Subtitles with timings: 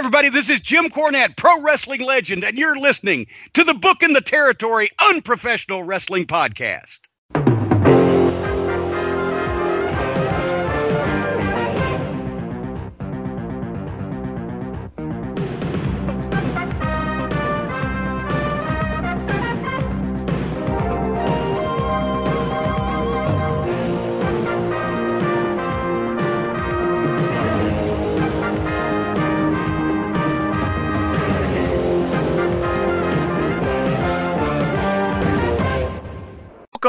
[0.00, 0.30] everybody.
[0.30, 4.88] This is Jim Cornette, pro wrestling legend, and you're listening to the Booking the Territory
[5.10, 7.00] Unprofessional Wrestling Podcast.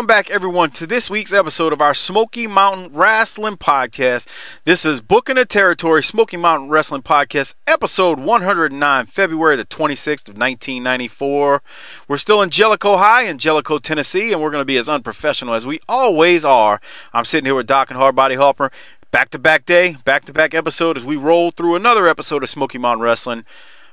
[0.01, 4.27] Welcome back, everyone, to this week's episode of our Smoky Mountain Wrestling Podcast.
[4.63, 10.39] This is Booking the Territory Smoky Mountain Wrestling Podcast, episode 109, February the 26th of
[10.39, 11.61] 1994.
[12.07, 15.53] We're still in Jellico High in Jellico, Tennessee, and we're going to be as unprofessional
[15.53, 16.81] as we always are.
[17.13, 18.71] I'm sitting here with Doc and Hardbody Harper.
[19.11, 22.49] Back to back day, back to back episode as we roll through another episode of
[22.49, 23.45] Smoky Mountain Wrestling.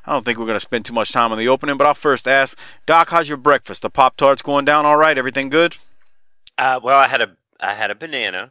[0.07, 1.93] I don't think we're going to spend too much time on the opening, but I'll
[1.93, 3.83] first ask Doc, how's your breakfast?
[3.83, 5.19] The Pop Tarts going down all right?
[5.19, 5.77] Everything good?
[6.59, 8.51] Uh, well, I had a I had a banana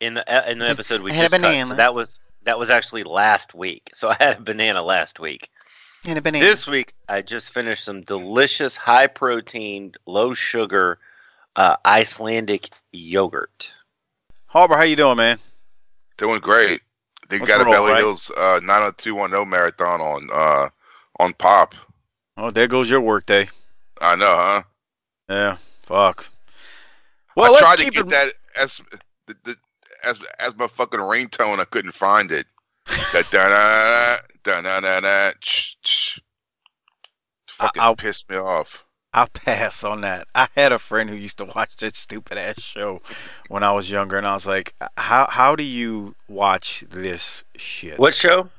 [0.00, 1.40] in the uh, in the episode we I had a just cut.
[1.42, 1.70] banana.
[1.70, 3.90] So that was that was actually last week.
[3.94, 5.50] So I had a banana last week.
[6.06, 6.44] And a banana.
[6.44, 10.98] This week I just finished some delicious high protein, low sugar
[11.56, 13.72] uh, Icelandic yogurt.
[14.46, 15.38] Harper, how you doing, man?
[16.16, 16.80] Doing great.
[17.28, 17.98] They What's got a the Belly right?
[17.98, 20.68] Hills uh, 90210 marathon on uh,
[21.18, 21.74] on Pop.
[22.36, 23.48] Oh, there goes your work day.
[24.00, 24.62] I know, huh?
[25.28, 26.28] Yeah, fuck.
[27.38, 28.10] Well, I let's tried to get it.
[28.10, 28.80] that as
[29.26, 29.56] the, the,
[30.04, 31.60] as as my fucking ringtone.
[31.60, 32.46] I couldn't find it.
[33.12, 35.32] da da da da da da da.
[35.40, 36.20] Ch, ch.
[37.48, 38.84] Fucking I'll- pissed me off.
[39.14, 40.28] I'll pass on that.
[40.34, 43.00] I had a friend who used to watch that stupid ass show
[43.48, 47.98] when I was younger, and I was like, "How how do you watch this shit?"
[47.98, 48.50] What show?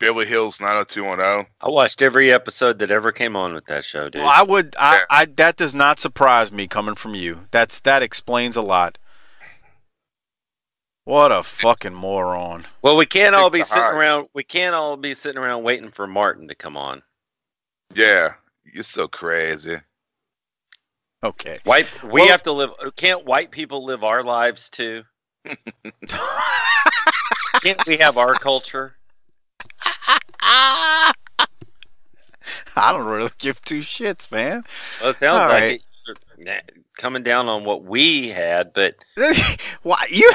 [0.00, 1.46] Beverly Hills 90210.
[1.60, 4.20] I watched every episode that ever came on with that show, dude.
[4.22, 4.74] Well, I would.
[4.78, 5.04] I, Yeah.
[5.10, 7.46] I that does not surprise me coming from you.
[7.50, 8.98] That's that explains a lot.
[11.04, 12.64] What a fucking moron.
[12.82, 13.90] well, we can't all be sitting high.
[13.92, 14.28] around.
[14.34, 17.02] We can't all be sitting around waiting for Martin to come on.
[17.94, 18.32] Yeah,
[18.64, 19.76] you're so crazy.
[21.22, 21.58] Okay.
[21.64, 22.70] White, we Well- have to live.
[22.96, 25.02] Can't white people live our lives too?
[27.62, 28.96] Can't we have our culture?
[32.76, 34.64] I don't really give two shits, man.
[35.00, 35.82] Well, it sounds All like right.
[36.38, 38.96] it, coming down on what we had, but
[39.82, 40.30] Why you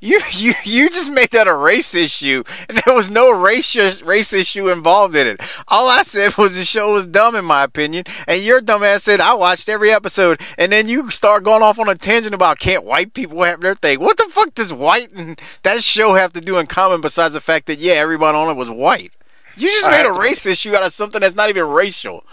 [0.00, 4.32] you you you just made that a race issue, and there was no race race
[4.32, 5.40] issue involved in it.
[5.68, 9.20] All I said was the show was dumb, in my opinion, and your dumbass said
[9.20, 12.84] I watched every episode, and then you start going off on a tangent about can't
[12.84, 14.00] white people have their thing.
[14.00, 17.40] What the fuck does white and that show have to do in common besides the
[17.40, 19.12] fact that yeah, everybody on it was white?
[19.60, 22.24] You just I made a race issue out of something that's not even racial.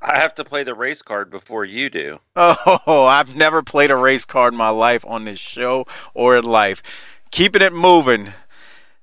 [0.00, 2.20] I have to play the race card before you do.
[2.36, 6.44] Oh, I've never played a race card in my life on this show or in
[6.44, 6.82] life.
[7.30, 8.32] Keeping it moving.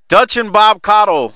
[0.08, 1.34] Dutch and Bob Caudle.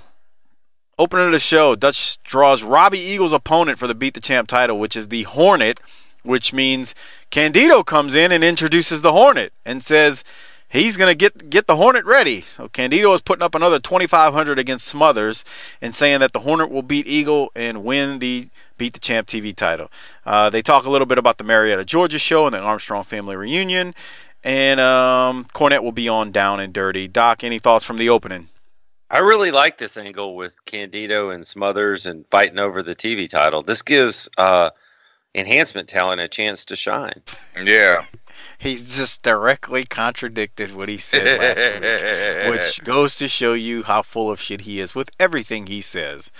[0.99, 1.77] Opening of the show.
[1.77, 5.79] Dutch draws Robbie Eagle's opponent for the Beat the Champ title, which is the Hornet,
[6.23, 6.95] which means
[7.31, 10.25] Candido comes in and introduces the Hornet and says
[10.71, 12.41] he's gonna get get the Hornet ready.
[12.41, 15.45] So Candido is putting up another 2,500 against Smothers
[15.83, 18.49] and saying that the Hornet will beat Eagle and win the
[18.79, 19.91] Beat the Champ TV title.
[20.25, 23.37] Uh, they talk a little bit about the Marietta, Georgia show and the Armstrong family
[23.37, 23.95] reunion.
[24.43, 27.07] And um, Cornette will be on Down and Dirty.
[27.07, 28.49] Doc, any thoughts from the opening?
[29.11, 33.63] I really like this angle with Candido and Smothers and fighting over the TV title.
[33.63, 34.71] This gives uh,
[35.35, 37.23] enhancement talent a chance to shine.
[37.63, 38.05] Yeah.
[38.59, 44.03] He's just directly contradicted what he said last week, which goes to show you how
[44.03, 46.31] full of shit he is with everything he says.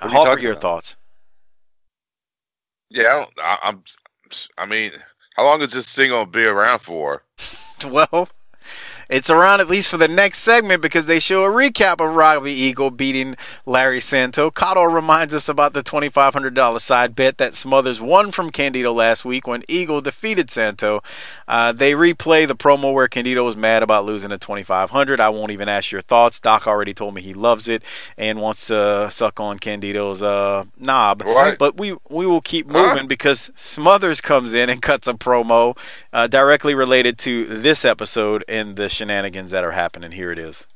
[0.00, 0.62] What are you your about?
[0.62, 0.96] thoughts?
[2.90, 3.82] yeah, I, I'm.
[4.58, 4.92] I mean,
[5.34, 7.22] how long is this thing gonna be around for?
[7.84, 8.30] Well,
[9.08, 12.52] it's around at least for the next segment because they show a recap of Robbie
[12.52, 14.50] Eagle beating Larry Santo.
[14.50, 19.46] Caudle reminds us about the $2,500 side bet that Smothers won from Candido last week
[19.46, 21.02] when Eagle defeated Santo.
[21.46, 25.52] Uh, they replay the promo where Candido was mad about losing the 2500 I won't
[25.52, 26.40] even ask your thoughts.
[26.40, 27.82] Doc already told me he loves it
[28.18, 31.22] and wants to suck on Candido's uh, knob.
[31.58, 32.88] But we we will keep Huh?
[32.94, 35.76] moving because Smothers comes in and cuts a promo
[36.12, 40.12] uh, directly related to this episode and the shenanigans that are happening.
[40.12, 40.66] Here it is.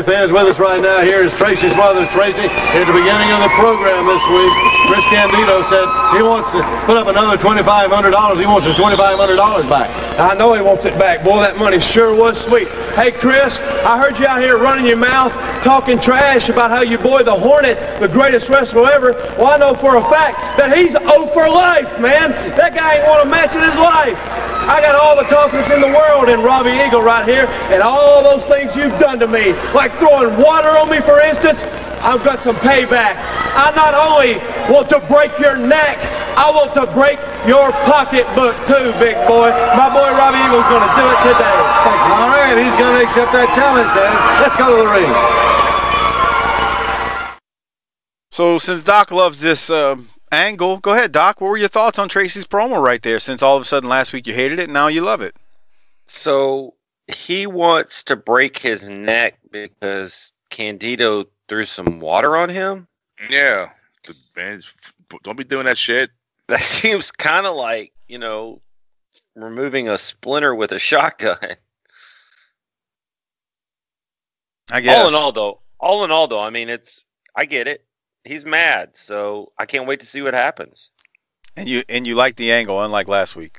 [0.00, 1.02] Fans with us right now.
[1.02, 4.52] Here is Tracy Smothers, Tracy, at the beginning of the program this week,
[4.88, 5.84] Chris Candido said
[6.16, 8.40] he wants to put up another $2,500.
[8.40, 9.90] He wants his $2,500 back.
[10.18, 11.22] I know he wants it back.
[11.22, 12.68] Boy, that money sure was sweet.
[12.94, 16.98] Hey, Chris, I heard you out here running your mouth, talking trash about how your
[16.98, 19.12] boy, the Hornet, the greatest wrestler ever.
[19.36, 22.30] Well, I know for a fact that he's 0 for life, man.
[22.56, 24.18] That guy ain't won a match in his life.
[24.62, 28.22] I got all the confidence in the world in Robbie Eagle right here, and all
[28.22, 29.52] those things you've done to me,
[29.88, 31.62] throwing water on me, for instance,
[32.02, 33.14] I've got some payback.
[33.54, 34.38] I not only
[34.72, 35.98] want to break your neck,
[36.36, 39.50] I want to break your pocketbook too, big boy.
[39.76, 41.56] My boy Robbie Eagle's going to do it today.
[42.18, 44.14] All right, he's going to accept that challenge, Dan.
[44.42, 45.10] Let's go to the ring.
[48.30, 49.96] So since Doc loves this uh,
[50.32, 51.40] angle, go ahead, Doc.
[51.40, 53.20] What were your thoughts on Tracy's promo right there?
[53.20, 55.36] Since all of a sudden last week you hated it, now you love it.
[56.06, 56.74] So
[57.08, 62.86] he wants to break his neck because Candido threw some water on him.
[63.28, 63.70] Yeah.
[64.36, 64.62] Man,
[65.22, 66.10] don't be doing that shit.
[66.48, 68.60] That seems kind of like you know
[69.36, 71.38] removing a splinter with a shotgun.
[74.70, 74.98] I guess.
[74.98, 77.04] All in all, though, all in all, though, I mean, it's
[77.36, 77.84] I get it.
[78.24, 80.90] He's mad, so I can't wait to see what happens.
[81.56, 83.58] and you and you like the angle, unlike last week.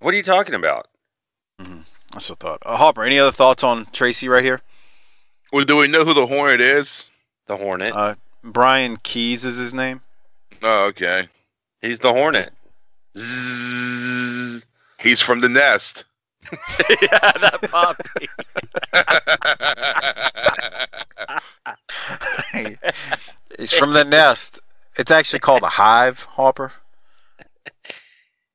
[0.00, 0.88] What are you talking about?
[1.58, 1.70] That's
[2.14, 2.62] what I thought.
[2.64, 4.60] Uh, Harper, any other thoughts on Tracy right here?
[5.52, 7.04] Well, do we know who the Hornet is?
[7.46, 7.94] The Hornet.
[7.94, 10.00] Uh, Brian Keys is his name.
[10.62, 11.28] Oh, okay.
[11.82, 12.50] He's the Hornet.
[15.00, 16.04] He's from the nest.
[17.00, 18.28] yeah, that puppy.
[23.58, 24.60] He's from the nest.
[24.96, 26.72] It's actually called a hive, Harper.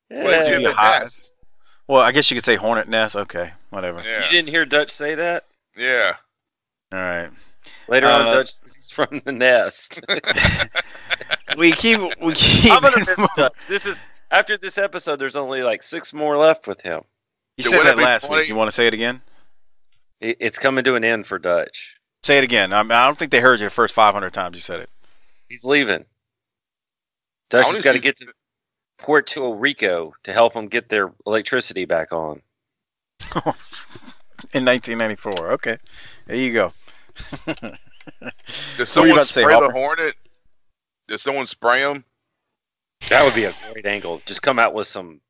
[0.09, 0.69] what is he in Yeah.
[0.69, 1.33] the nest?
[1.89, 3.15] Well, I guess you could say hornet nest.
[3.15, 4.01] Okay, whatever.
[4.05, 4.23] Yeah.
[4.25, 5.45] You didn't hear Dutch say that?
[5.75, 6.13] Yeah.
[6.93, 7.29] All right.
[7.87, 9.99] Later on, Uh, Dutch says he's from the nest.
[11.57, 12.71] We keep we keep.
[12.71, 13.53] I'm gonna miss Dutch.
[13.67, 13.99] This is
[14.29, 15.15] after this episode.
[15.17, 17.01] There's only like six more left with him.
[17.57, 18.49] you So said that it last funny- week.
[18.49, 19.21] You want to say it again?
[20.21, 21.97] It- It's coming to an end for Dutch.
[22.23, 22.71] Say it again.
[22.71, 24.89] I, mean, I don't think they heard you the first 500 times you said it.
[25.49, 26.05] He's leaving.
[27.49, 28.27] Dutch has got to get to
[28.99, 32.41] Puerto Rico to help them get their electricity back on.
[34.53, 35.51] In 1994.
[35.53, 35.77] Okay,
[36.27, 36.71] there you go.
[37.45, 37.71] Does What
[38.21, 39.67] were you someone about to say, spray Harper?
[39.67, 40.15] the Hornet?
[41.07, 42.05] Does someone spray him
[43.09, 44.21] That would be a great angle.
[44.25, 45.21] Just come out with some.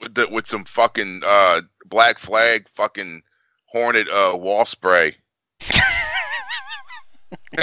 [0.00, 3.22] with the, with some fucking uh, black flag fucking
[3.66, 5.16] Hornet uh, wall spray?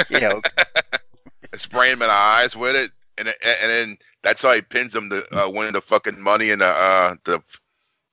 [0.10, 0.30] yeah.
[0.34, 0.64] okay.
[1.56, 4.96] spray him in the eyes with it, and and and then that's how he pins
[4.96, 7.42] him to uh, win the fucking money and the uh, the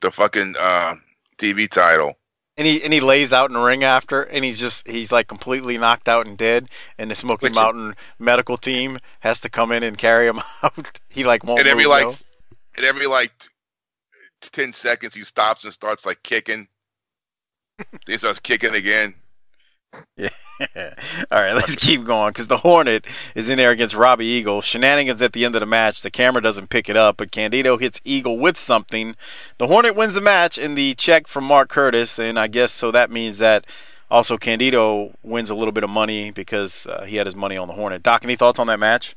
[0.01, 0.95] the fucking uh,
[1.39, 2.15] TV title.
[2.57, 5.27] And he and he lays out in the ring after, and he's just he's like
[5.27, 6.69] completely knocked out and dead.
[6.99, 11.01] And the Smoky Which- Mountain medical team has to come in and carry him out.
[11.09, 12.17] He like won't and every move, like though.
[12.77, 13.33] and every like
[14.43, 16.69] ten seconds he stops and starts like kicking.
[18.07, 19.15] he starts kicking again.
[20.17, 20.29] Yeah.
[21.33, 23.05] All right, let's keep going because the Hornet
[23.35, 24.61] is in there against Robbie Eagle.
[24.61, 26.03] Shenanigans at the end of the match.
[26.03, 29.17] The camera doesn't pick it up, but Candido hits Eagle with something.
[29.59, 32.93] The Hornet wins the match in the check from Mark Curtis, and I guess so
[32.93, 33.67] that means that
[34.11, 37.67] also Candido wins a little bit of money because uh, he had his money on
[37.67, 38.03] the Hornet.
[38.03, 39.17] Doc, any thoughts on that match?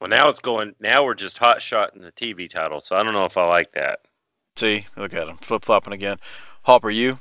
[0.00, 0.74] Well, now it's going.
[0.78, 2.80] Now we're just hot shot in the TV title.
[2.80, 4.00] So I don't know if I like that.
[4.56, 6.18] See, look at him flip flopping again.
[6.62, 7.18] Harper, you?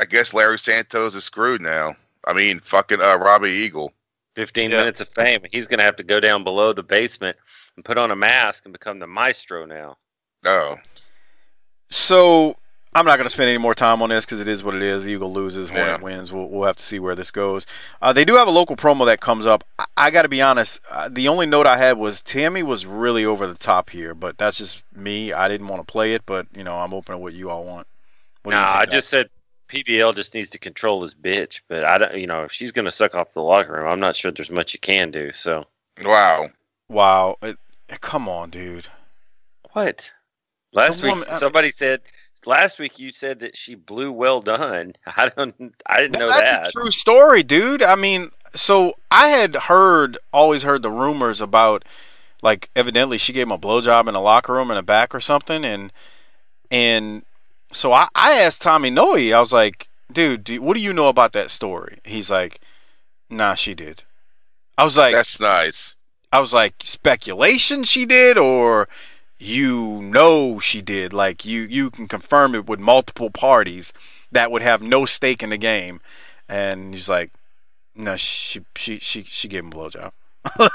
[0.00, 1.94] I guess Larry Santos is screwed now.
[2.26, 3.92] I mean, fucking uh, Robbie Eagle.
[4.36, 4.78] 15 Yeah.
[4.78, 5.42] minutes of fame.
[5.50, 7.36] He's going to have to go down below the basement
[7.76, 9.96] and put on a mask and become the maestro now.
[10.44, 10.76] Oh,
[11.90, 12.56] So
[12.94, 14.82] I'm not going to spend any more time on this because it is what it
[14.82, 15.08] is.
[15.08, 16.04] Eagle loses, Hornet Yeah.
[16.04, 16.32] wins.
[16.32, 17.66] We'll, we'll have to see where this goes.
[18.00, 19.64] Uh, they do have a local promo that comes up.
[19.78, 20.80] I, I got to be honest.
[20.90, 24.38] Uh, the only note I had was Tammy was really over the top here, but
[24.38, 25.32] that's just me.
[25.32, 27.64] I didn't want to play it, but you know I'm open to what you all
[27.64, 27.86] want.
[28.42, 29.28] What nah, I just said
[29.70, 31.60] PBL just needs to control his bitch.
[31.68, 34.00] But I don't, you know, if she's going to suck off the locker room, I'm
[34.00, 35.32] not sure there's much you can do.
[35.32, 35.64] So
[36.04, 36.48] wow.
[36.88, 37.36] wow.
[37.42, 37.56] It,
[38.00, 38.86] come on, dude.
[39.72, 40.10] what?
[40.72, 42.00] Last The week woman- I- somebody said.
[42.46, 44.94] Last week you said that she blew well done.
[45.06, 45.74] I don't.
[45.86, 46.68] I didn't know that's that.
[46.68, 47.82] a true story, dude.
[47.82, 51.84] I mean, so I had heard, always heard the rumors about,
[52.40, 55.20] like, evidently she gave him a blowjob in a locker room in the back or
[55.20, 55.92] something, and
[56.70, 57.24] and
[57.72, 61.08] so I, I asked Tommy Noe, I was like, dude, do, what do you know
[61.08, 61.98] about that story?
[62.04, 62.60] He's like,
[63.28, 64.04] nah, she did.
[64.76, 65.96] I was like, That's nice.
[66.32, 68.88] I was like, speculation she did, or
[69.38, 71.12] you know she did.
[71.12, 73.92] Like you, you can confirm it with multiple parties
[74.32, 76.00] that would have no stake in the game.
[76.48, 77.30] And he's like,
[77.94, 80.12] no, she she she she gave him a blowjob.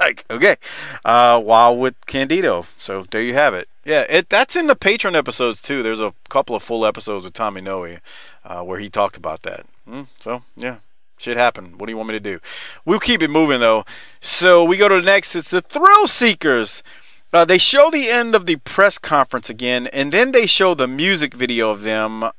[0.00, 0.56] like okay,
[1.04, 2.66] uh, while with Candido.
[2.78, 3.68] So there you have it.
[3.90, 5.82] Yeah, it that's in the Patreon episodes too.
[5.82, 7.96] There's a couple of full episodes with Tommy Noe
[8.44, 9.66] uh, where he talked about that.
[9.88, 10.76] Mm, so yeah,
[11.18, 11.80] shit happened.
[11.80, 12.38] What do you want me to do?
[12.84, 13.84] We'll keep it moving though.
[14.20, 15.34] So we go to the next.
[15.34, 16.84] It's the Thrill Seekers.
[17.32, 20.86] Uh, they show the end of the press conference again, and then they show the
[20.86, 22.30] music video of them.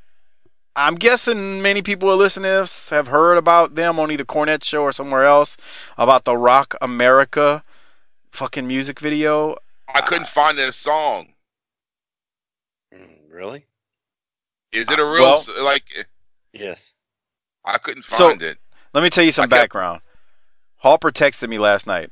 [0.74, 4.64] I'm guessing many people who listen to this have heard about them on either Cornette
[4.64, 5.58] Show or somewhere else
[5.98, 7.66] about the Rock America
[8.32, 9.58] fucking music video.
[9.94, 11.31] I couldn't find this song.
[13.32, 13.66] Really?
[14.74, 15.84] Is it uh, a real Well- like?
[15.98, 16.04] Eh,
[16.54, 16.94] yes.
[17.66, 18.58] I couldn't So- find it.
[18.94, 20.02] Let me tell you some I kept- background.
[20.78, 22.12] Harper texted me last night.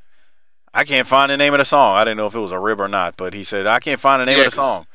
[0.74, 1.96] I can't find the name of the song.
[1.98, 4.00] I didn't know if it was a rib or not, but he said I can't
[4.00, 4.88] find the name Yeah, of the song.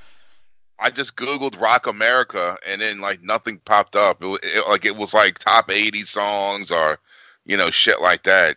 [0.79, 4.23] I just googled Rock America and then like nothing popped up.
[4.23, 6.99] It, it, like it was like top 80 songs or
[7.45, 8.57] you know shit like that.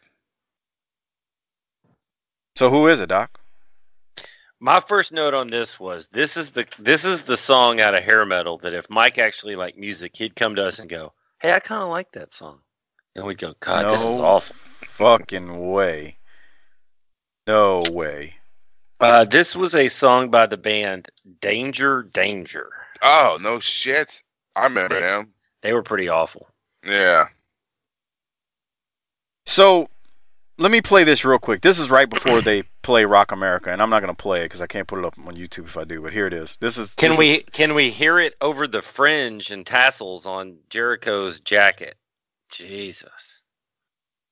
[2.55, 3.36] So who is it, Doc?
[4.59, 8.03] My first note on this was this is the this is the song out of
[8.03, 11.53] hair metal that if Mike actually liked music, he'd come to us and go, "Hey,
[11.53, 12.59] I kind of like that song,"
[13.15, 16.17] and we'd go, "God, no this is awful." fucking way.
[17.45, 18.35] No way.
[18.99, 21.09] Uh, this was a song by the band
[21.39, 22.71] Danger Danger.
[23.03, 24.23] Oh no shit!
[24.55, 25.33] I remember them.
[25.61, 26.49] They were pretty awful.
[26.83, 27.27] Yeah.
[29.45, 29.89] So
[30.57, 31.61] let me play this real quick.
[31.61, 34.61] This is right before they play Rock America, and I'm not gonna play it because
[34.61, 36.01] I can't put it up on YouTube if I do.
[36.01, 36.55] But here it is.
[36.61, 36.95] This is.
[36.95, 41.41] Can this we is- can we hear it over the fringe and tassels on Jericho's
[41.41, 41.97] jacket?
[42.49, 43.41] Jesus.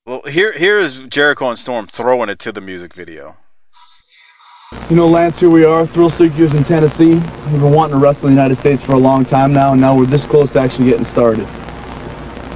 [0.06, 3.36] well, here here is Jericho and Storm throwing it to the music video.
[4.88, 7.14] You know, Lance, here we are, Thrill Seekers in Tennessee.
[7.16, 9.80] We've been wanting to wrestle in the United States for a long time now, and
[9.82, 11.46] now we're this close to actually getting started.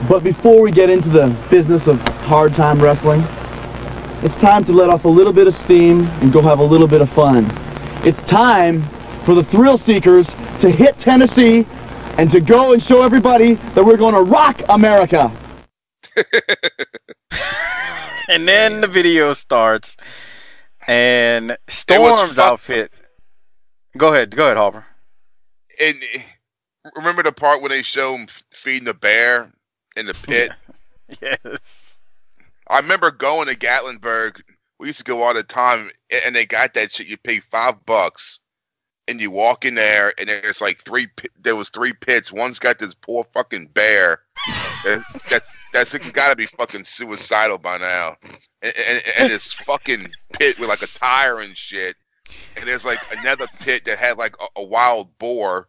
[0.09, 3.23] But before we get into the business of hard time wrestling,
[4.23, 6.89] it's time to let off a little bit of steam and go have a little
[6.89, 7.47] bit of fun.
[8.05, 8.83] It's time
[9.25, 10.29] for the Thrill Seekers
[10.61, 11.67] to hit Tennessee
[12.19, 15.31] and to go and show everybody that we're going to rock America.
[18.31, 19.97] And then the video starts,
[20.87, 22.93] and Storm's outfit.
[23.97, 24.85] Go ahead, go ahead, Harper.
[25.83, 26.23] And eh,
[26.95, 29.51] remember the part when they show him feeding the bear
[29.97, 30.53] in the pit?
[31.21, 31.90] Yes.
[32.71, 34.41] I remember going to Gatlinburg.
[34.79, 35.91] We used to go all the time,
[36.25, 37.09] and they got that shit.
[37.09, 38.41] You pay five bucks,
[39.09, 41.09] and you walk in there, and there's like three.
[41.43, 42.33] There was three pits.
[42.33, 44.21] One's got this poor fucking bear.
[44.85, 48.17] that- That's that's got to be fucking suicidal by now.
[48.63, 51.97] And, and, and this fucking pit with like a tire and shit.
[52.57, 55.69] And there's like another pit that had like a, a wild boar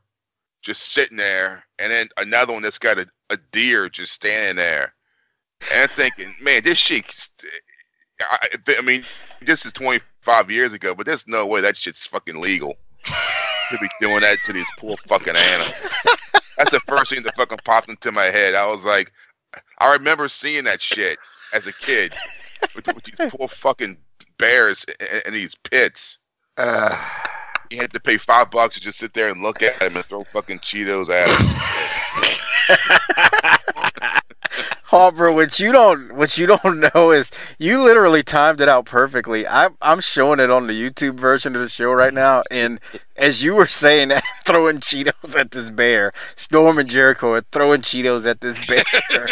[0.64, 4.94] just sitting there, and then another one that's got a, a deer just standing there.
[5.74, 7.06] And thinking, man, this shit.
[8.20, 9.04] I, I mean,
[9.42, 13.88] this is 25 years ago, but there's no way that shit's fucking legal to be
[14.00, 15.74] doing that to these poor fucking animals.
[16.58, 18.54] That's the first thing that fucking popped into my head.
[18.54, 19.12] I was like,
[19.80, 21.18] I remember seeing that shit
[21.54, 22.14] as a kid
[22.76, 23.98] with, with these poor fucking
[24.38, 26.20] bears in, in these pits.
[26.58, 26.96] Uh,
[27.72, 30.06] You had to pay five bucks to just sit there and look at them and
[30.06, 31.28] throw fucking Cheetos at
[32.70, 34.12] them.
[34.92, 39.48] Harper, what you don't what you don't know is you literally timed it out perfectly.
[39.48, 42.78] I I'm showing it on the YouTube version of the show right now, and
[43.16, 47.80] as you were saying that, throwing Cheetos at this bear, Storm and Jericho are throwing
[47.80, 48.84] Cheetos at this bear.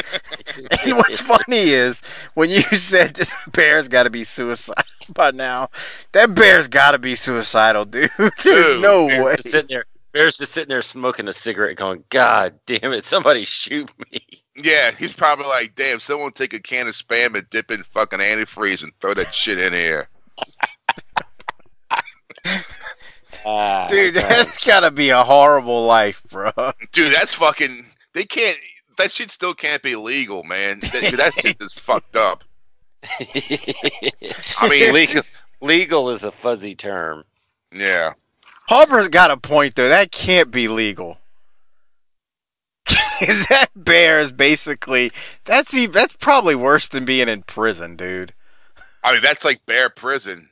[0.86, 2.02] and what's funny is
[2.36, 4.82] when you said this bear's got to be suicidal
[5.14, 5.68] by now,
[6.14, 8.10] that bear's got to be suicidal, dude.
[8.18, 8.34] There's
[8.70, 9.36] Dude, no way.
[9.36, 9.84] just sitting there.
[10.14, 13.04] Bear's just sitting there smoking a cigarette, going, "God damn it!
[13.04, 17.50] Somebody shoot me!" Yeah, he's probably like, damn, someone take a can of spam and
[17.50, 20.08] dip in fucking antifreeze and throw that shit in here.
[23.46, 24.24] Ah, Dude, God.
[24.24, 26.52] that's gotta be a horrible life, bro.
[26.92, 27.86] Dude, that's fucking.
[28.14, 28.58] They can't.
[28.98, 30.80] That shit still can't be legal, man.
[30.82, 32.44] That, that shit is fucked up.
[33.04, 35.22] I mean, legal,
[35.62, 37.24] legal is a fuzzy term.
[37.72, 38.14] yeah.
[38.68, 39.90] Harper's got a point though.
[39.90, 41.18] That can't be legal.
[43.26, 45.12] Cause that bear is basically
[45.46, 48.34] that's e- that's probably worse than being in prison, dude.
[49.04, 50.50] I mean, that's like bear prison.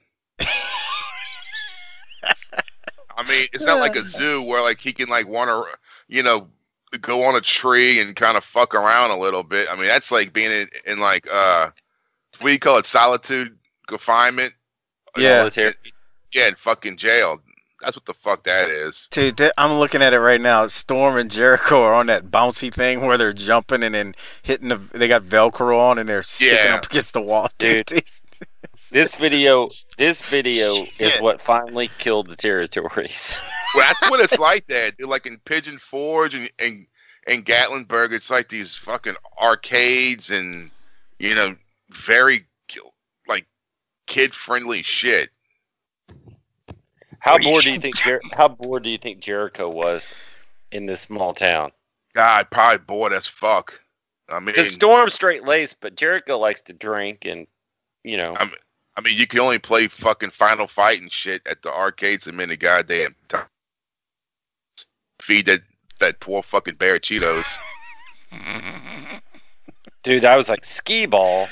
[3.18, 5.64] I mean, it's not like a zoo where like he can like want to,
[6.08, 6.48] you know,
[7.02, 9.68] go on a tree and kind of fuck around a little bit.
[9.70, 11.70] I mean, that's like being in, in like uh,
[12.40, 13.58] what do you call it, solitude
[13.88, 14.54] confinement?
[15.18, 15.50] Yeah.
[16.34, 17.42] Yeah, in fucking jail.
[17.82, 19.08] That's what the fuck that is.
[19.12, 20.66] Dude, that, I'm looking at it right now.
[20.68, 24.78] Storm and Jericho are on that bouncy thing where they're jumping and then hitting the.
[24.78, 26.76] They got Velcro on and they're sticking Yeah.
[26.76, 27.50] up against the wall.
[27.58, 28.22] Dude, these-
[28.92, 33.38] This video, this video is what finally killed the territories.
[33.76, 34.92] Well, that's what it's like there.
[34.98, 36.88] They're like in Pigeon Forge and and
[37.28, 38.14] and Gatlinburg.
[38.14, 40.72] It's like these fucking arcades and
[41.20, 41.54] you know
[41.90, 42.48] very
[43.28, 43.46] like
[44.08, 45.30] kid friendly shit.
[47.20, 47.98] How What are you bored do you think?
[47.98, 50.14] Jer- how bored do you think Jericho was
[50.72, 51.72] in this small town?
[52.14, 53.80] God, probably bored as fuck.
[54.30, 57.48] I mean, Because Storm straight laced, but Jericho likes to drink and
[58.04, 58.34] you know.
[58.36, 58.54] I'm-
[58.98, 62.32] I mean, you can only play fucking Final Fight and shit at the arcades a
[62.32, 63.46] minute goddamn time.
[65.22, 65.62] Feed that
[66.00, 67.46] that poor fucking bear Cheetos,
[70.04, 71.48] Dude, I was like skee ball.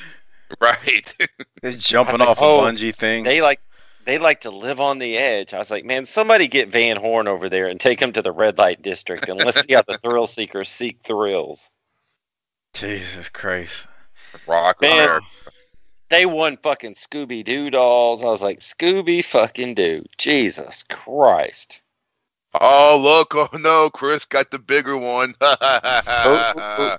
[0.60, 1.16] right?
[1.62, 3.24] They're jumping off like, a oh, bungee thing.
[3.24, 3.62] They like
[4.06, 5.54] they like to live on the edge.
[5.54, 8.32] I was like, man, somebody get Van Horn over there and take him to the
[8.32, 11.70] red light district and let's see how the thrill seekers seek thrills.
[12.74, 13.88] Jesus Christ.
[14.48, 15.22] Rock Man.
[16.10, 18.22] They won fucking Scooby Doo dolls.
[18.24, 20.06] I was like, Scooby fucking Doo.
[20.18, 21.82] Jesus Christ.
[22.62, 23.34] Oh look!
[23.36, 25.34] Oh no, Chris got the bigger one.
[25.42, 26.98] Oh,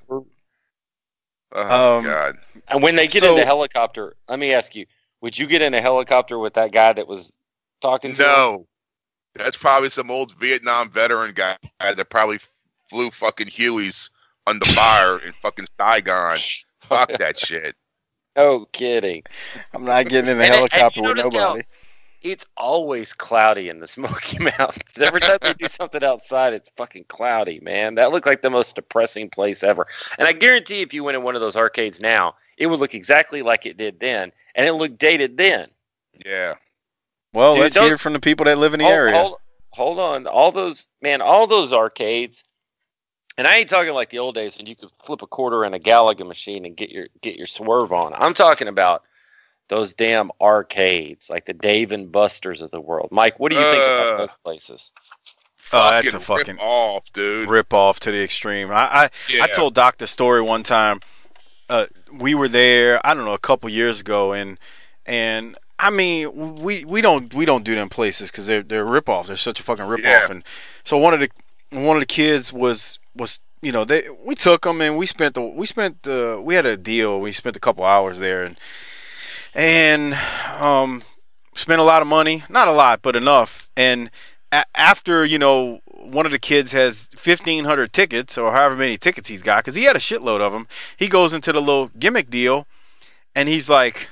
[1.53, 2.37] oh Um, God!
[2.69, 4.87] And when they get So- in the helicopter, let me ask you,
[5.27, 7.37] would you get in a helicopter with that guy that was
[7.81, 8.29] talking to him?
[8.29, 8.67] No,
[9.35, 12.39] that's probably some old Vietnam veteran guy that probably
[12.89, 14.09] flew fucking Hueys
[14.47, 16.39] under fire in fucking Saigon.
[16.83, 17.75] Fuck that shit.
[18.37, 19.25] No kidding.
[19.75, 21.65] I'm not getting in the And- and helicopter you with noticed how- nobody.
[22.23, 24.99] It's always cloudy in the Smoky Mountains.
[25.01, 27.95] Every time they do something outside, it's fucking cloudy, man.
[27.97, 29.87] That looked like the most depressing place ever.
[30.19, 32.95] And I guarantee if you went in one of those arcades now, it would look
[32.95, 35.69] exactly like it did then, and it looked dated then.
[36.25, 36.55] Yeah.
[37.33, 39.15] Well, Dude, let's those- hear from the people that live in the hold, area.
[39.15, 39.39] Hold,
[39.71, 40.27] hold on.
[40.27, 42.43] All those man, all those arcades.
[43.39, 45.75] And I ain't talking like the old days when you could flip a quarter in
[45.75, 48.15] a Galaga machine and get your get your swerve on.
[48.15, 49.03] I'm talking about
[49.69, 53.09] those damn arcades, like the Dave and Buster's of the world.
[53.11, 54.91] Mike, what do you think about Uh, those places?
[55.73, 57.49] Oh, that's a fucking rip fucking- off, dude.
[57.49, 58.71] Rip off to the extreme.
[58.71, 59.43] I, I Yeah.
[59.45, 61.01] I told Doc the story one time.
[61.69, 64.59] Uh, we were there, I don't know, a couple years ago, and
[65.05, 69.09] and I mean, we, we don't we don't do them places because they're they're rip
[69.09, 69.27] off.
[69.27, 70.05] They're such a fucking rip off.
[70.07, 70.31] Yeah.
[70.31, 70.45] And
[70.85, 71.29] so one of the
[71.71, 75.35] one of the kids was was you know they we took them and we spent
[75.35, 77.19] the we spent the we had a deal.
[77.21, 78.57] We spent a couple hours there and
[79.57, 80.15] and
[80.61, 81.03] um
[81.55, 83.71] spent a lot of money, not a lot, but enough.
[83.77, 84.11] And
[84.53, 89.29] a- after you know one of the kids has 1500 tickets or however many tickets
[89.29, 92.31] he's got because he had a shitload of them he goes into the little gimmick
[92.31, 92.65] deal
[93.35, 94.11] and he's like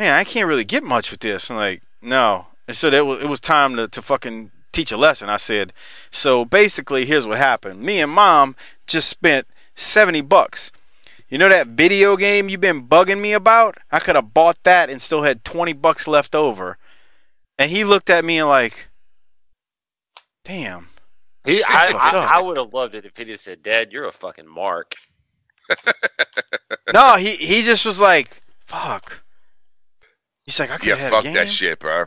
[0.00, 1.50] man i can't really get much with this.
[1.50, 2.46] I'm like no.
[2.66, 5.72] And so that was, it was time to, to fucking teach a lesson i said.
[6.10, 7.82] So basically here's what happened.
[7.82, 10.72] Me and mom just spent 70 bucks
[11.30, 14.90] you know that video game you've been bugging me about i could have bought that
[14.90, 16.76] and still had 20 bucks left over
[17.58, 18.88] and he looked at me and like
[20.44, 20.88] damn
[21.44, 22.36] He, I, I.
[22.38, 24.92] I would have loved it if he just said, "Dad, you're a fucking mark."
[26.92, 29.22] no, he he just was like, "Fuck."
[30.44, 32.06] He's like, "I could Yeah, have had fuck a game." that shit, bro.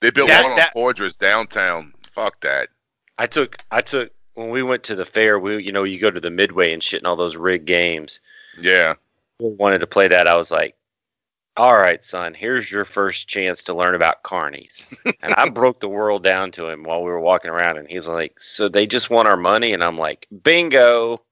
[0.00, 1.92] They built That- one on that- Fortress downtown.
[2.12, 2.68] Fuck that.
[3.16, 5.38] I took, I took when we went to the fair.
[5.38, 8.20] We, you know, you go to the Midway and shit, and all those rigged games.
[8.60, 8.94] Yeah.
[9.40, 10.74] wanted to play that, I was like,
[11.56, 14.84] "All right, son, here's your first chance to learn about carnies."
[15.22, 18.08] and I broke the world down to him while we were walking around, and he's
[18.08, 21.22] like, "So they just want our money?" And I'm like, "Bingo!"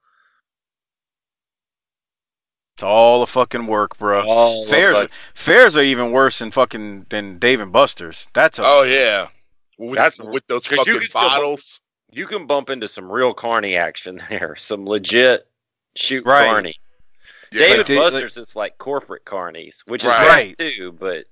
[2.74, 4.22] It's all the fucking work, bro.
[4.26, 5.10] All Fairs, it.
[5.34, 8.28] fairs are even worse than fucking than Dave and Buster's.
[8.34, 9.28] That's a Oh yeah.
[9.78, 11.80] With, That's- with those you fucking can still- bottles.
[12.10, 15.46] You can bump into some real carny action there, some legit
[15.96, 16.46] shoot Right.
[16.46, 16.74] carny.
[17.60, 20.56] Yeah, David like- Buster's is like corporate carnies, which is Right.
[20.56, 21.26] great too, but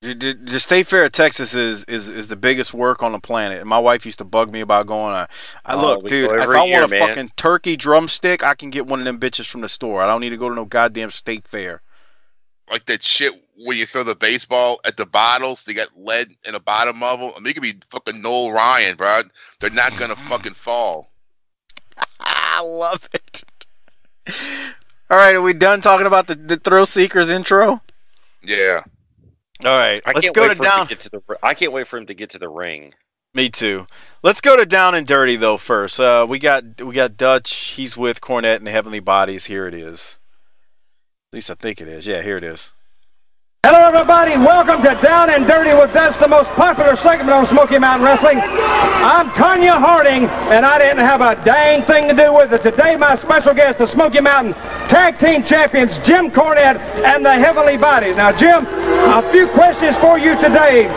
[0.00, 3.20] the, the, the state fair of Texas is, is is the biggest work on the
[3.20, 3.60] planet.
[3.60, 5.14] And my wife used to bug me about going.
[5.14, 5.28] I,
[5.64, 6.28] I Oh, look, dude.
[6.32, 7.08] If I year, want a man.
[7.08, 10.02] fucking turkey drumstick, I can get one of them bitches from the store.
[10.02, 11.82] I don't need to go to no goddamn state fair.
[12.68, 13.32] like that shit
[13.64, 15.64] where you throw the baseball at the bottles.
[15.64, 17.30] They got lead in the bottom of them.
[17.36, 19.22] I mean, it could be fucking Nolan Ryan, bro.
[19.60, 21.12] They're not gonna fucking fall.
[22.18, 23.44] I love it.
[24.28, 27.82] All right, are we done talking about the, the Thrill Seekers intro?
[28.42, 28.82] Yeah.
[29.64, 30.88] All right, I let's can't go to down.
[30.88, 31.22] to to the.
[31.42, 32.94] I can't wait for him to get to the ring.
[33.34, 33.86] Me too.
[34.22, 35.98] Let's go to down and dirty though first.
[35.98, 37.52] Uh, we got we got Dutch.
[37.54, 39.46] He's with Cornette and the Heavenly Bodies.
[39.46, 40.18] Here it is.
[41.32, 42.06] At least I think it is.
[42.06, 42.72] Yeah, here it is.
[43.64, 44.32] Hello, everybody.
[44.32, 48.40] Welcome to Down and Dirty with Dutch, the most popular segment on Smoky Mountain Wrestling.
[48.40, 52.64] I'm Tonya Harding, and I didn't have a dang thing to do with it.
[52.64, 54.54] Today, my special guest, the Smoky Mountain
[54.88, 58.16] Tag Team Champions, Jim Cornette and the Heavenly Bodies.
[58.16, 60.88] Now, Jim, a few questions for you today.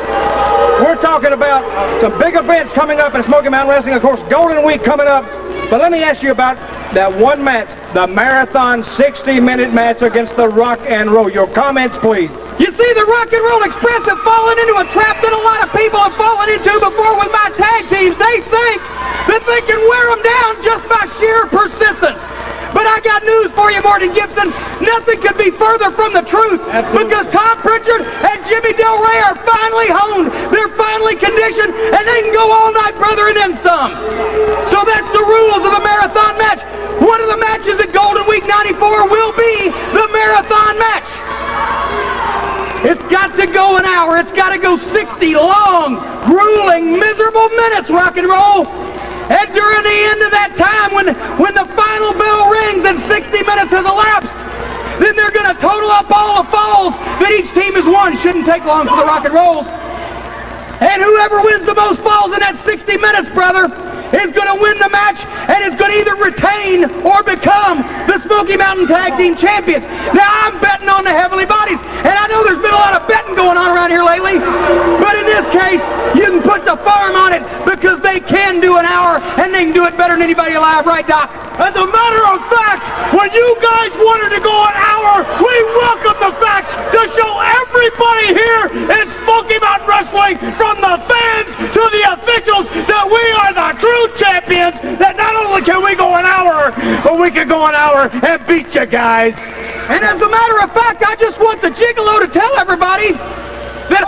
[0.82, 1.62] We're talking about
[2.02, 3.94] some big events coming up in Smoky Mountain Wrestling.
[3.94, 5.24] Of course, Golden Week coming up.
[5.70, 6.58] But let me ask you about
[6.94, 11.30] that one match, the Marathon 60-minute match against the Rock and Roll.
[11.30, 12.30] Your comments, please.
[12.62, 15.66] You see, the Rock and Roll Express have fallen into a trap that a lot
[15.66, 18.16] of people have fallen into before with my tag teams.
[18.16, 18.80] They think
[19.28, 22.22] that they can wear them down just by sheer persistence.
[22.76, 24.52] But I got news for you, Morton Gibson.
[24.84, 26.60] Nothing could be further from the truth.
[26.68, 27.08] Absolutely.
[27.08, 30.28] Because Tom Pritchard and Jimmy Del Rey are finally honed.
[30.52, 33.96] They're finally conditioned, and they can go all night, brother, and then some.
[34.68, 36.60] So that's the rules of the marathon match.
[37.00, 41.08] One of the matches at Golden Week 94 will be the marathon match.
[42.84, 44.20] It's got to go an hour.
[44.20, 45.96] It's got to go 60 long,
[46.28, 48.68] grueling, miserable minutes, rock and roll.
[49.30, 51.10] And during the end of that time, when,
[51.42, 54.38] when the final bell rings and 60 minutes has elapsed,
[55.02, 58.16] then they're going to total up all the falls that each team has won.
[58.18, 59.68] Shouldn't take long for the rock and rolls.
[60.80, 63.68] And whoever wins the most falls in that 60 minutes, brother,
[64.22, 68.18] is going to win the match and is going to either retain or become the
[68.18, 69.86] Smoky Mountain Tag Team Champions.
[70.16, 73.08] Now, I'm betting on the Heavenly Bodies, and I know there's been a lot of
[73.08, 75.84] betting going on around here lately, but in this case,
[76.16, 79.66] you can put the farm on it because they can do an hour and they
[79.66, 81.45] can do it better than anybody alive, right, Doc?
[81.56, 82.84] As a matter of fact,
[83.16, 88.36] when you guys wanted to go an hour, we welcome the fact to show everybody
[88.36, 93.72] here in Smoky Mountain Wrestling, from the fans to the officials, that we are the
[93.80, 94.84] true champions.
[95.00, 96.76] That not only can we go an hour,
[97.08, 99.40] but we can go an hour and beat you guys.
[99.88, 103.14] And as a matter of fact, I just want the Gigolo to tell everybody
[103.96, 104.04] that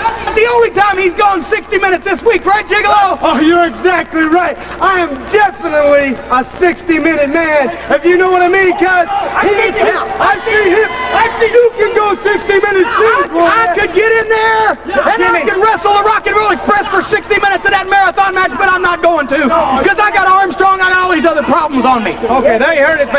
[0.00, 3.18] it's the only time he's gone 60 minutes this week, right, Gigolo?
[3.20, 4.56] Oh, you're exactly right.
[4.80, 9.06] I am definitely a 60-minute man, if you know what I mean, cuz
[9.44, 9.74] he is,
[10.20, 13.46] I see him, I see you can go 60 minutes too, boy.
[13.46, 14.78] I could get in there
[15.10, 18.34] and I could wrestle the Rock and Roll Express for 60 minutes in that marathon
[18.34, 19.36] match, but I'm not going to
[19.80, 20.80] because I got Armstrong.
[20.80, 22.16] I got all these other problems on me.
[22.16, 23.10] Okay, there you heard it.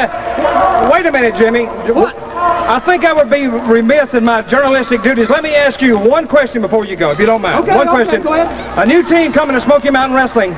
[0.92, 1.66] Wait a minute, Jimmy.
[1.66, 2.16] What?
[2.42, 5.30] I think I would be remiss in my journalistic duties.
[5.30, 7.60] Let me ask you one question before you go, if you don't mind.
[7.60, 8.22] Okay, one okay, question.
[8.22, 8.80] go ahead.
[8.80, 10.52] A new team coming to Smoky Mountain Wrestling.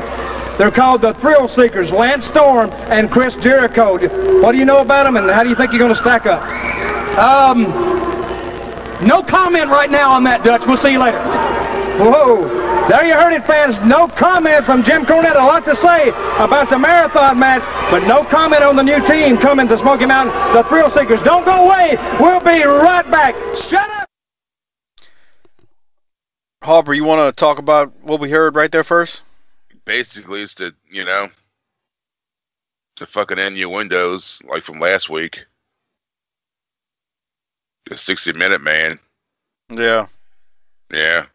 [0.60, 3.98] They're called the Thrill Seekers, Lance Storm and Chris Jericho.
[4.40, 6.28] What do you know about them, and how do you think you're going to stack
[6.28, 6.44] up?
[7.18, 7.64] Um,
[9.08, 10.68] no comment right now on that, Dutch.
[10.68, 11.20] We'll see you later.
[11.98, 12.48] Whoa.
[12.88, 13.80] There you heard it, fans.
[13.80, 15.36] No comment from Jim Cornette.
[15.36, 19.36] A lot to say about the marathon match, but no comment on the new team
[19.36, 21.22] coming to Smoky Mountain, the Thrill Seekers.
[21.22, 21.98] Don't go away.
[22.20, 23.34] We'll be right back.
[23.56, 24.03] Shut up.
[26.64, 29.22] Harper, you want to talk about what we heard right there first?
[29.86, 31.28] Basically, it's the you know
[33.00, 35.46] the fucking innuendos like from last week.
[37.90, 38.98] The sixty minute man.
[39.70, 40.08] Yeah,
[40.92, 41.26] Yeah.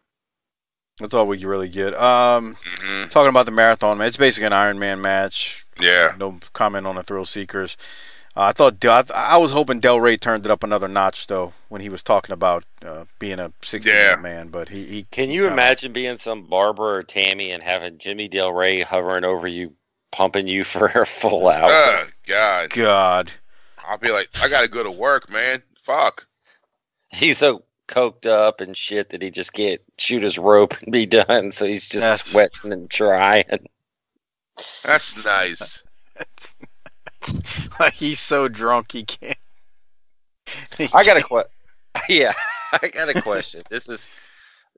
[0.99, 1.93] that's all we can really get.
[1.93, 5.65] Um, hmm talking about the marathon, man, it's basically an Iron Man match.
[5.79, 6.15] Yeah.
[6.17, 7.77] No comment on the Thrill Seekers.
[8.39, 11.27] Uh, I thought I, th- I was hoping Del Rey turned it up another notch
[11.27, 13.95] though when he was talking about uh, being a 60 Yeah.
[14.15, 17.51] minute man, but he, he Can he you kinda- imagine being some Barbara or Tammy
[17.51, 19.73] and having Jimmy Del Rey hovering over you,
[20.13, 21.69] pumping you for a full hour?
[21.69, 22.69] Oh God.
[22.69, 23.31] God,
[23.85, 25.61] I'll be like, I gotta go to work, man.
[25.83, 26.25] Fuck.
[27.09, 31.05] He's so coked up and shit that he just can't shoot his rope and be
[31.07, 31.51] done.
[31.51, 33.67] So he's just That's- sweating and drying.
[34.83, 35.83] That's nice.
[37.79, 39.37] like he's so drunk he can't.
[40.77, 41.51] he I got a can't- question.
[42.07, 42.33] Yeah,
[42.81, 43.63] I got a question.
[43.69, 44.07] this is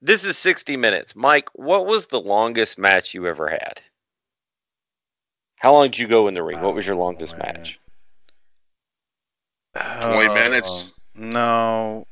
[0.01, 1.15] this is sixty minutes.
[1.15, 3.81] Mike, what was the longest match you ever had?
[5.57, 6.59] How long did you go in the ring?
[6.61, 7.53] What was your Oh, longest man.
[7.57, 7.79] match?
[9.75, 10.93] 20 minutes?
[11.15, 12.07] No,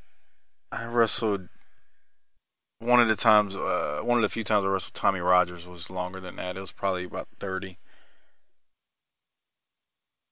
[0.72, 1.50] I wrestled.
[2.80, 5.89] One of the times, uh, one of the few times I wrestled Tommy Rogers was
[5.89, 6.56] longer than that.
[6.56, 7.78] It was probably about thirty.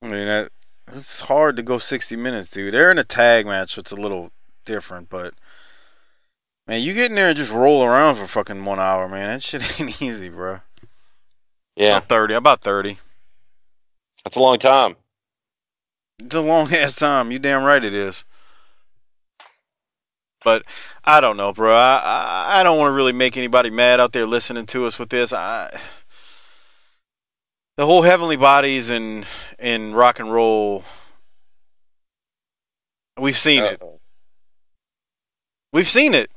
[0.01, 0.51] I mean, that,
[0.91, 2.73] it's hard to go sixty minutes, dude.
[2.73, 4.31] They're in a tag match, so it's a little
[4.65, 5.09] different.
[5.09, 5.33] But
[6.67, 9.27] man, you get in there and just roll around for fucking one hour, man.
[9.29, 10.59] That shit ain't easy, bro.
[11.75, 12.33] Yeah, About thirty.
[12.35, 12.97] About thirty.
[14.23, 14.95] that's a long time.
[16.19, 17.31] It's a long ass time.
[17.31, 18.25] You damn right it is.
[20.43, 20.63] But
[21.03, 21.75] I don't know, bro.
[21.75, 24.97] I I, I don't want to really make anybody mad out there listening to us
[24.97, 25.33] with this.
[25.33, 25.77] I
[27.77, 29.25] the whole heavenly bodies and
[29.57, 30.83] in rock and roll.
[33.17, 33.81] We've seen it.
[33.81, 33.99] Uh-oh.
[35.73, 36.29] We've seen it.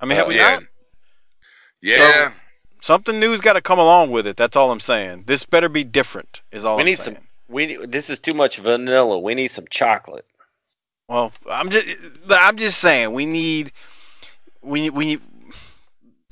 [0.00, 0.54] I mean, have Oh, we yeah.
[0.54, 0.62] not?
[1.80, 2.32] Yeah.
[2.80, 4.36] Something new's got to come along with it.
[4.36, 5.24] That's all I'm saying.
[5.26, 6.42] This better be different.
[6.50, 7.16] Is all we I'm need saying.
[7.16, 7.26] some.
[7.48, 9.18] We this is too much vanilla.
[9.18, 10.26] We need some chocolate.
[11.08, 11.86] Well, I'm just
[12.30, 13.72] I'm just saying we need
[14.62, 15.20] we we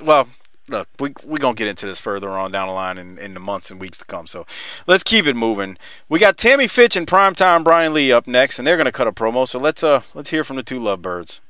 [0.03, 0.27] well
[0.71, 3.41] look we we gonna get into this further on down the line in, in the
[3.41, 4.27] months and weeks to come.
[4.27, 4.47] So
[4.87, 5.77] let's keep it moving.
[6.09, 9.13] We got Tammy Fitch and Primetime Brian Lee up next, and they're gonna cut a
[9.13, 9.47] promo.
[9.47, 11.41] So let's uh let's hear from the two lovebirds.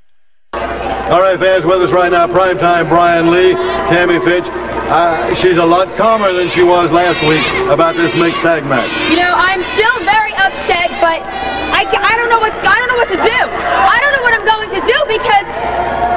[1.10, 3.54] All right, fans, with us right now, primetime Brian Lee,
[3.90, 4.44] Tammy Fitch.
[4.46, 8.90] Uh, she's a lot calmer than she was last week about this mixed tag match.
[9.10, 13.00] You know, I'm still very upset, but I, I don't know what's I don't know
[13.00, 13.40] what to do.
[13.40, 15.48] I don't know what I'm going to do because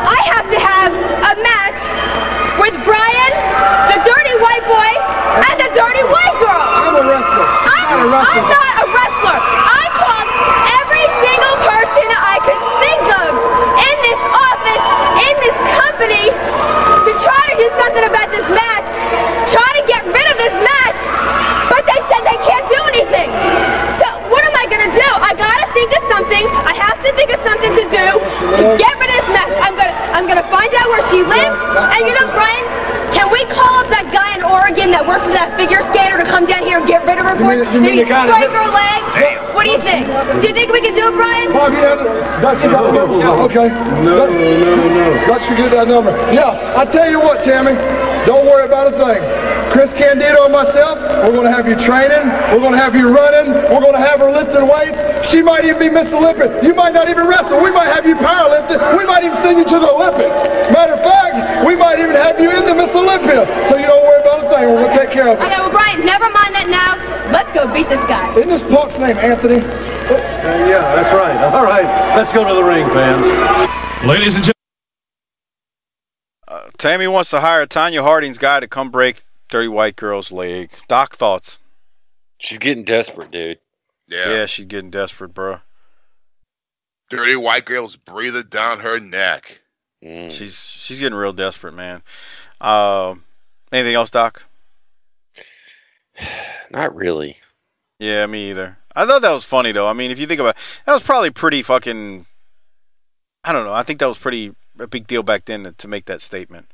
[0.03, 1.79] I have to have a match
[2.59, 3.31] with Brian,
[3.87, 4.91] the dirty white boy,
[5.39, 6.67] and the dirty white girl.
[6.83, 7.47] I'm a wrestler.
[7.47, 8.43] I'm, not a wrestler.
[8.43, 9.39] I'm not a wrestler.
[9.39, 10.29] I called
[10.83, 13.31] every single person I could think of
[13.87, 14.83] in this office,
[15.15, 18.87] in this company, to try to do something about this match,
[19.47, 20.99] try to get rid of this match,
[21.71, 23.31] but they said they can't do anything.
[24.03, 25.09] So what am I gonna do?
[25.23, 26.45] I gotta think of something.
[26.63, 28.05] I have to think of something to do
[28.55, 29.55] to get rid of this match.
[29.59, 31.59] I'm gonna I'm gonna find out where she lives.
[31.91, 32.63] And you know, Brian,
[33.11, 36.23] can we call up that guy in Oregon that works for that figure skater to
[36.23, 37.67] come down here and get rid of her for us?
[37.75, 39.01] You you mean Maybe the break her leg?
[39.51, 40.07] What do you think?
[40.39, 41.51] Do you think we can do it, Brian?
[41.51, 43.03] Bob, you have the, Dutch, you got the
[43.51, 43.67] okay.
[44.07, 45.05] No, no, no.
[45.27, 46.15] Dutch can get that number.
[46.31, 47.75] Yeah, I tell you what, Tammy,
[48.23, 49.19] don't worry about a thing.
[49.73, 53.09] Chris Candido and myself, we're going to have you training, we're going to have you
[53.09, 55.01] running, we're going to have her lifting weights.
[55.25, 56.61] She might even be Miss Olympic.
[56.61, 57.57] You might not even wrestle.
[57.57, 58.77] We might have you powerlifting.
[58.95, 60.37] We might even send you to the Olympics.
[60.69, 63.49] Matter of fact, we might even have you in the Miss Olympia.
[63.65, 64.69] So you don't worry about a thing.
[64.69, 65.43] We're going to take care of it.
[65.43, 66.93] Okay, well, Brian, never mind that now.
[67.33, 68.29] Let's go beat this guy.
[68.37, 69.57] Isn't this punk's name Anthony?
[69.57, 70.21] Uh,
[70.69, 71.33] yeah, that's right.
[71.57, 73.25] All right, let's go to the ring, fans.
[74.05, 74.53] Ladies and gentlemen.
[76.47, 80.71] Uh, Tammy wants to hire Tonya Harding's guy to come break Dirty White Girl's leg.
[80.87, 81.59] Doc thoughts?
[82.39, 83.59] She's getting desperate, dude.
[84.07, 84.29] Yeah.
[84.31, 85.59] Yeah, she's getting desperate, bro.
[87.11, 89.61] Dirty white girl's breathing down her neck.
[90.03, 90.31] Mm.
[90.31, 92.01] She's she's getting real desperate, man.
[92.59, 93.13] Uh,
[93.71, 94.41] anything else, Doc?
[96.71, 97.37] Not really.
[97.99, 98.79] Yeah, me either.
[98.95, 99.87] I thought that was funny though.
[99.87, 102.25] I mean, if you think about it, that was probably pretty fucking.
[103.43, 103.73] I don't know.
[103.73, 106.71] I think that was pretty a big deal back then to, to make that statement.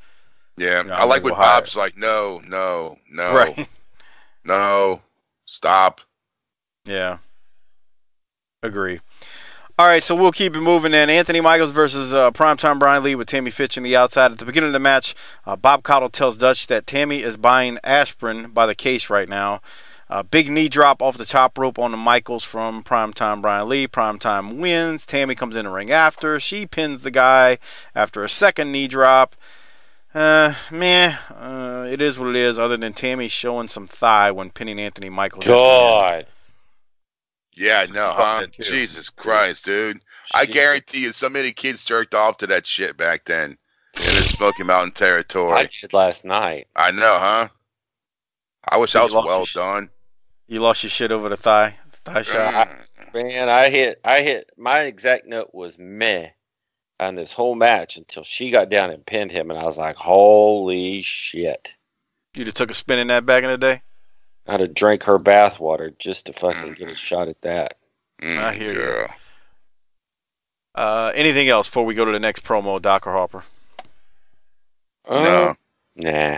[0.59, 0.83] Yeah.
[0.85, 3.67] Yeah, I like hire- Bob's like, no, no, no, Right.
[4.43, 5.01] no,
[5.45, 6.01] stop.
[6.85, 7.17] Yeah.
[8.61, 8.99] Agree.
[9.77, 11.09] All right, so we'll keep it moving then.
[11.09, 14.31] Anthony Michaels versus uh, Primetime Brian Lee with Tammy Fitch in the outside.
[14.33, 17.79] At the beginning of the match, uh, Bob Caudle tells Dutch that Tammy is buying
[17.81, 19.61] aspirin by the case right now.
[20.09, 23.87] Uh, big knee drop off the top rope on the Michaels from Primetime Brian Lee.
[23.87, 25.05] Primetime wins.
[25.05, 26.39] Tammy comes in the ring after.
[26.41, 27.57] She pins the guy
[27.95, 29.33] after a second knee drop.
[30.13, 31.15] Uh, meh.
[31.29, 35.09] Uh, it is what it is, other than Tammy showing some thigh when pinning Anthony
[35.09, 35.45] Michaels.
[35.45, 35.61] at the end.
[35.61, 36.25] God.
[37.53, 38.47] Yeah, no, huh?
[38.51, 40.01] Jesus Christ, dude.
[40.33, 43.57] I guarantee you, so many kids jerked off to that shit back then
[43.97, 45.57] in the Smoky Mountain territory.
[45.57, 46.67] I did last night.
[46.75, 47.49] I know, huh?
[48.69, 49.89] I wish So I was well your sh- done.
[50.47, 52.69] You lost your shit over the thigh, thigh shot.
[53.13, 56.29] Man, I hit I hit my exact note was meh
[56.99, 59.95] on this whole match until she got down and pinned him and I was like,
[59.95, 61.73] Holy shit.
[62.35, 63.81] You'd have took a spin in that back in the day.
[64.47, 67.77] I'd have drank her bathwater just to fucking get a shot at that.
[68.21, 69.05] Mm, I hear you.
[70.75, 73.43] Uh, anything else before we go to the next promo, Doc or Harper?
[75.07, 75.53] Uh,
[75.95, 76.37] Nah.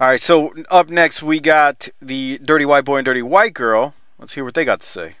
[0.00, 3.94] All right, so up next we got the Dirty White Boy and Dirty White Girl.
[4.18, 5.16] Let's hear what they got to say.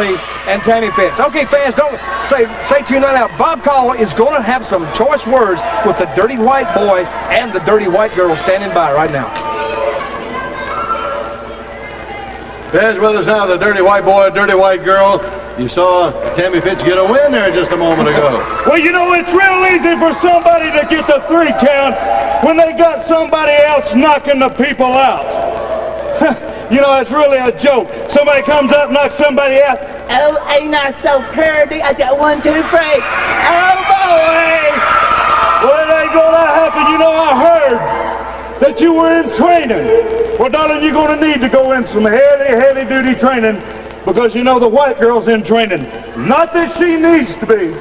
[0.00, 1.18] And Tammy Fitch.
[1.18, 3.36] Okay, fans, don't stay, stay tuned right now.
[3.36, 7.02] Bob Call is going to have some choice words with the dirty white boy
[7.34, 9.28] and the dirty white girl standing by right now.
[12.70, 15.18] Fans with us now, the dirty white boy, dirty white girl.
[15.58, 18.54] You saw Tammy Fitch get a win there just a moment ago.
[18.68, 22.76] Well, you know, it's real easy for somebody to get the three count when they
[22.76, 26.44] got somebody else knocking the people out.
[26.70, 27.88] you know, it's really a joke.
[28.10, 29.78] Somebody comes up, knocks somebody out.
[30.10, 31.80] Oh, ain't I so pretty?
[31.80, 33.00] I got one, two, three.
[33.00, 35.08] Oh, boy!
[35.64, 36.92] Well, it ain't gonna happen.
[36.92, 40.38] You know, I heard that you were in training.
[40.38, 43.62] Well, darling, you're gonna need to go in some heavy, heavy duty training
[44.04, 45.82] because you know the white girl's in training.
[46.28, 47.72] Not that she needs to be,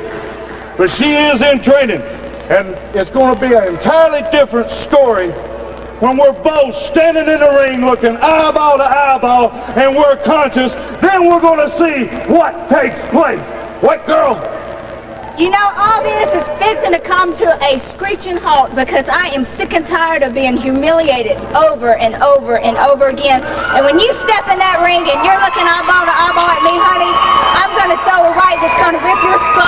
[0.77, 2.01] but she is in training.
[2.49, 5.31] And it's gonna be an entirely different story
[5.99, 11.25] when we're both standing in the ring looking eyeball to eyeball and we're conscious, then
[11.25, 13.41] we're gonna see what takes place.
[13.81, 14.37] White girl,
[15.37, 19.43] You know, all this is fixing to come to a screeching halt because I am
[19.45, 23.45] sick and tired of being humiliated over and over and over again.
[23.45, 26.73] And when you step in that ring and you're looking eyeball to eyeball at me,
[26.73, 27.13] honey,
[27.53, 29.67] I'm going to throw a right that's going to rip your skull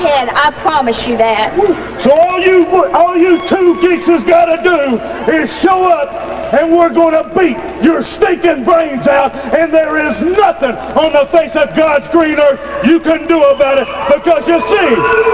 [0.00, 0.28] completely off your head.
[0.34, 1.56] I promise you that.
[2.00, 6.08] So all you all you two geeks has got to do is show up
[6.52, 11.26] and we're going to beat your stinking brains out and there is nothing on the
[11.30, 14.88] face of God's green earth you can do about it because you see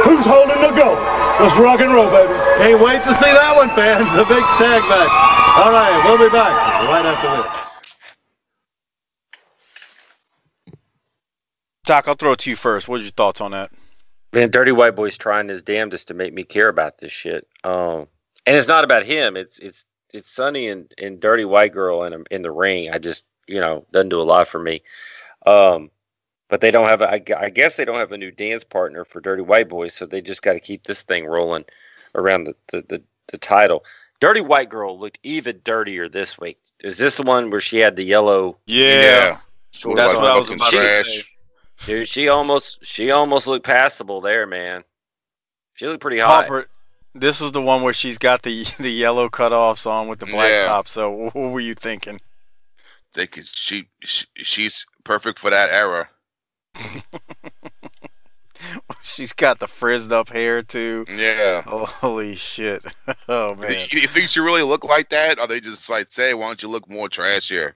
[0.05, 0.98] who's holding the gold.
[1.40, 2.33] Let's rock and roll, baby.
[2.59, 4.09] Can't wait to see that one, fans.
[4.16, 5.12] The big tag match.
[5.57, 6.52] All right, we'll be back
[6.88, 7.66] right after this.
[11.85, 12.88] Doc, I'll throw it to you first.
[12.88, 13.70] What's your thoughts on that?
[14.37, 17.49] Man, Dirty White Boy's trying his damnedest to make me care about this shit.
[17.64, 18.07] Um,
[18.44, 19.35] and it's not about him.
[19.35, 22.90] It's it's it's Sunny and, and Dirty White Girl in in the ring.
[22.90, 24.83] I just you know doesn't do a lot for me.
[25.46, 25.90] Um,
[26.51, 27.01] but they don't have.
[27.01, 29.88] A, I, I guess they don't have a new dance partner for Dirty White Boy,
[29.88, 31.64] so they just got to keep this thing rolling
[32.14, 33.87] around the, the the the title.
[34.20, 36.59] Dirty White Girl looked even dirtier this week.
[36.81, 38.59] Is this the one where she had the yellow?
[38.66, 39.38] Yeah,
[39.70, 41.22] short that's what I was about to say.
[41.84, 44.82] Dude, she almost she almost looked passable there, man.
[45.74, 46.46] She looked pretty hot.
[46.48, 46.68] Harper,
[47.14, 50.50] this was the one where she's got the the yellow cutoffs on with the black
[50.50, 50.64] Yeah.
[50.64, 50.88] top.
[50.88, 52.20] So what were you thinking?
[53.12, 56.08] Think it's- she, she she's perfect for that era.
[59.02, 61.04] She's got the frizzed up hair too.
[61.08, 61.62] Yeah.
[61.62, 62.84] Holy shit!
[63.28, 63.86] Oh man.
[63.90, 65.38] You, you think she really look like that?
[65.38, 67.74] Or they just like say, why don't you look more trashier?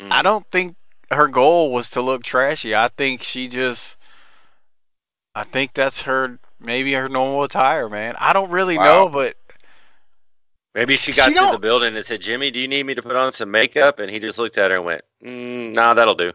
[0.00, 0.12] Hmm.
[0.12, 0.76] I don't think
[1.14, 2.74] her goal was to look trashy.
[2.74, 3.96] I think she just,
[5.34, 8.14] I think that's her maybe her normal attire, man.
[8.18, 9.36] I don't really know, but
[10.74, 12.94] Maybe she got She to the don't- building and said, "Jimmy, do you need me
[12.94, 15.94] to put on some makeup?" And he just looked at her and went, mm, "Nah,
[15.94, 16.32] that'll do."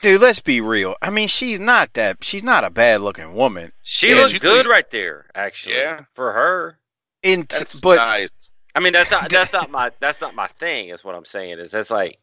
[0.00, 0.96] dude, let's be real.
[1.00, 2.24] I mean, she's not that.
[2.24, 3.70] She's not a bad looking woman.
[3.84, 5.76] She Yeah, looked she- good right there, actually.
[5.76, 6.00] Yeah.
[6.14, 6.78] For her.
[7.22, 8.50] In That's but nice.
[8.74, 10.88] I mean, that's not that's not my that's not my thing.
[10.88, 11.60] Is what I'm saying.
[11.60, 12.18] Is that's like,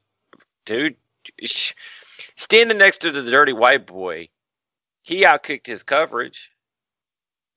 [0.65, 0.97] dude, sh-
[2.35, 4.29] standing next to the dirty white boy,
[5.01, 6.51] he outkicked his coverage.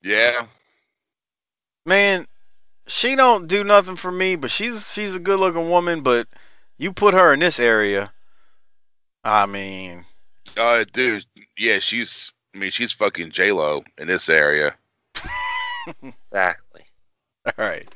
[0.02, 0.46] Yeah.
[1.86, 2.26] man,
[2.86, 4.36] she don't do nothing for me.
[4.36, 6.02] But she's she's a good looking woman.
[6.02, 6.28] But
[6.78, 8.12] you put her in this area,
[9.24, 10.04] I mean,
[10.56, 11.24] Uh, dude,
[11.56, 12.32] yeah, she's.
[12.54, 14.74] I mean, she's fucking J Lo in this area.
[16.02, 16.82] Exactly.
[17.44, 17.88] All right.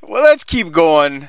[0.00, 1.28] Well, let's keep going.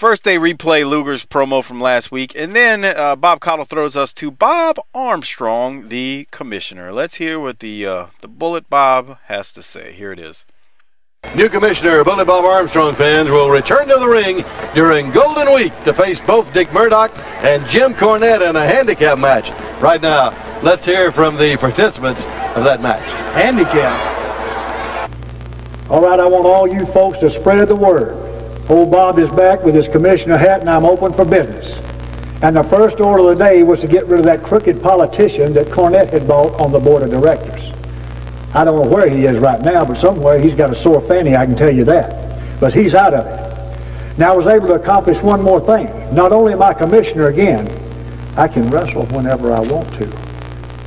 [0.00, 4.14] First, they replay Luger's promo from last week, and then uh, Bob Caudle throws us
[4.14, 6.90] to Bob Armstrong, the commissioner.
[6.90, 9.92] Let's hear what the uh, the Bullet Bob has to say.
[9.92, 10.46] Here it is.
[11.36, 14.42] New Commissioner Bullet Bob Armstrong fans will return to the ring
[14.74, 17.12] during Golden Week to face both Dick Murdoch
[17.44, 19.50] and Jim Cornette in a handicap match.
[19.82, 20.30] Right now,
[20.62, 22.22] let's hear from the participants
[22.56, 23.04] of that match.
[23.34, 24.00] Handicap.
[25.90, 28.29] All right, I want all you folks to spread the word.
[28.70, 31.76] Old Bob is back with his commissioner hat, and I'm open for business.
[32.40, 35.52] And the first order of the day was to get rid of that crooked politician
[35.54, 37.64] that Cornette had bought on the board of directors.
[38.54, 41.34] I don't know where he is right now, but somewhere he's got a sore fanny,
[41.34, 42.60] I can tell you that.
[42.60, 44.18] But he's out of it.
[44.18, 46.14] Now I was able to accomplish one more thing.
[46.14, 47.68] Not only am I commissioner again,
[48.36, 50.06] I can wrestle whenever I want to.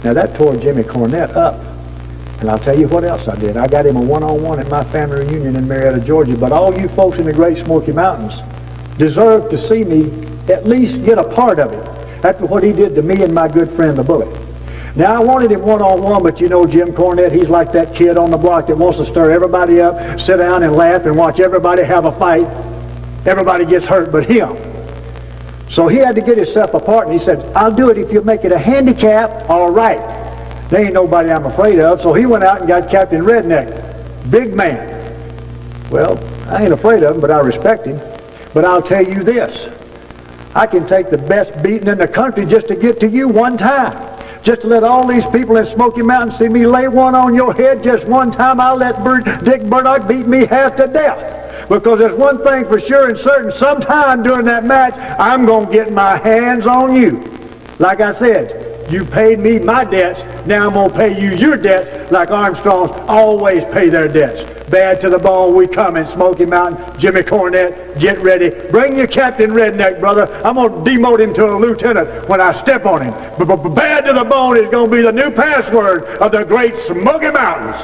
[0.05, 1.72] Now that tore Jimmy Cornette up.
[2.39, 3.55] And I'll tell you what else I did.
[3.55, 6.35] I got him a one-on-one at my family reunion in Marietta, Georgia.
[6.35, 8.41] But all you folks in the Great Smoky Mountains
[8.97, 12.95] deserve to see me at least get a part of it after what he did
[12.95, 14.29] to me and my good friend the Bullet.
[14.95, 18.29] Now, I wanted him one-on-one, but you know Jim Cornette, he's like that kid on
[18.29, 21.83] the block that wants to stir everybody up, sit down and laugh and watch everybody
[21.83, 22.45] have a fight.
[23.25, 24.55] Everybody gets hurt but him.
[25.71, 28.21] So he had to get himself apart, and he said, I'll do it if you
[28.21, 30.22] make it a handicap, all right.
[30.73, 34.31] There ain't nobody I'm afraid of, so he went out and got Captain Redneck.
[34.31, 34.89] Big man.
[35.91, 37.99] Well, I ain't afraid of him, but I respect him.
[38.55, 39.69] But I'll tell you this.
[40.55, 43.55] I can take the best beating in the country just to get to you one
[43.55, 43.93] time.
[44.41, 47.53] Just to let all these people in Smoky Mountain see me lay one on your
[47.53, 51.69] head just one time, I'll let Bird, Dick Murdoch beat me half to death.
[51.69, 55.71] Because there's one thing for sure and certain, sometime during that match, I'm going to
[55.71, 57.31] get my hands on you.
[57.77, 58.62] Like I said,
[58.93, 62.91] you paid me my debts, now I'm going to pay you your debts like Armstrongs
[63.09, 64.43] always pay their debts.
[64.69, 66.99] Bad to the bone, we come in Smoky Mountain.
[66.99, 68.49] Jimmy Cornette, get ready.
[68.71, 70.27] Bring your Captain Redneck, brother.
[70.45, 73.13] I'm going to demote him to a lieutenant when I step on him.
[73.37, 76.75] But bad to the bone is going to be the new password of the Great
[76.77, 77.81] Smoky Mountains.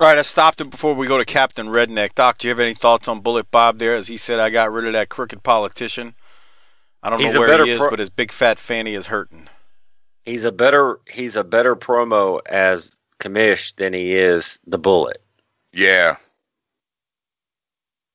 [0.00, 2.14] Right, I stopped it before we go to Captain Redneck.
[2.14, 3.94] Doc, do you have any thoughts on Bullet Bob there?
[3.94, 6.14] As he said, I got rid of that crooked politician.
[7.02, 9.06] I don't He's know where better he is, pro- but his big fat fanny is
[9.06, 9.48] hurting.
[10.24, 15.22] He's a better he's a better promo as Kamish than he is the Bullet.
[15.72, 16.16] Yeah.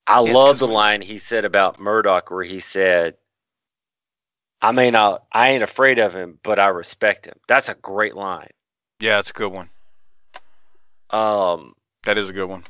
[0.07, 3.17] I Yes, love 'cause the line he said about Murdoch where he said,
[4.61, 7.39] I may not I ain't afraid of him, but I respect him.
[7.47, 8.51] That's a great line.
[8.99, 9.69] Yeah, it's a good one.
[11.09, 11.73] Um
[12.03, 12.65] That is a good one.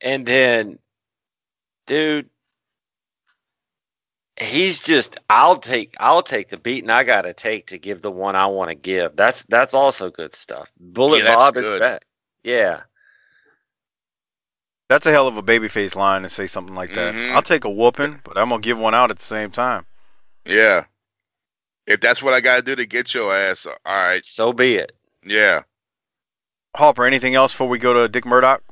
[0.00, 0.78] and then
[1.88, 2.30] dude
[4.40, 8.36] he's just I'll take I'll take the beating I gotta take to give the one
[8.36, 9.16] I want to give.
[9.16, 10.68] That's that's also good stuff.
[10.78, 11.80] Bullet Yeah, that's Bob is good.
[11.80, 12.04] back.
[12.44, 12.82] Yeah.
[14.88, 17.14] That's a hell of a babyface line to say something like that.
[17.14, 17.32] Mhm.
[17.34, 19.86] I'll take a whooping, but I'm gonna give one out at the same time.
[20.46, 20.84] Yeah.
[21.86, 24.24] If that's what I gotta do to get your ass, all right.
[24.24, 24.92] So be it.
[25.22, 25.62] Yeah.
[26.76, 28.62] Harper, anything else before we go to Dick Murdoch?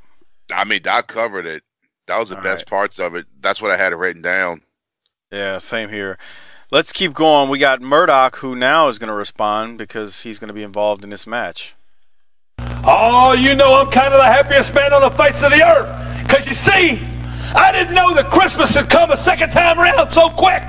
[0.53, 1.63] I mean, Doc covered it.
[2.07, 2.69] That was the All best right.
[2.71, 3.27] parts of it.
[3.41, 4.63] That's what I had it written down.
[5.33, 6.19] Yeah, same here.
[6.71, 7.51] Let's keep going.
[7.51, 11.03] We got Murdoch, who now is going to respond because he's going to be involved
[11.03, 11.75] in this match.
[12.85, 16.23] Oh, you know I'm kind of the happiest man on the face of the earth.
[16.23, 17.05] Because you see,
[17.57, 20.63] I didn't know that Christmas had come a second time around so quick.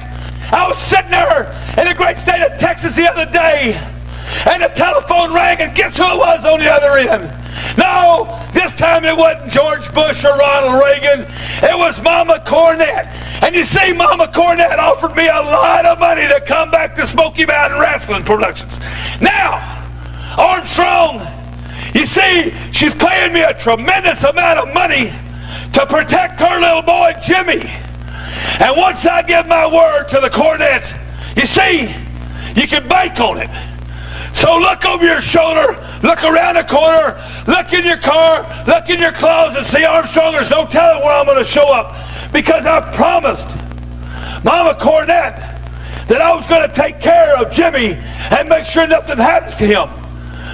[0.51, 3.79] I was sitting there in the great state of Texas the other day,
[4.45, 7.32] and the telephone rang, and guess who it was on the other end?
[7.78, 11.25] No, this time it wasn't George Bush or Ronald Reagan.
[11.63, 13.07] It was Mama Cornette.
[13.43, 17.05] And you see, Mama Cornette offered me a lot of money to come back to
[17.05, 18.80] Smoky Mountain Wrestling Productions.
[19.21, 19.61] Now,
[20.38, 21.21] Armstrong,
[21.93, 25.13] you see, she's paying me a tremendous amount of money
[25.73, 27.61] to protect her little boy Jimmy.
[28.59, 30.97] And once I give my word to the Cornette,
[31.36, 31.93] you see,
[32.59, 33.49] you can bank on it.
[34.38, 38.99] So look over your shoulder, look around the corner, look in your car, look in
[38.99, 41.95] your closet, see Armstrong, there's no telling where I'm going to show up.
[42.31, 43.47] Because I promised
[44.45, 47.95] Mama Cornette that I was going to take care of Jimmy
[48.29, 49.89] and make sure nothing happens to him.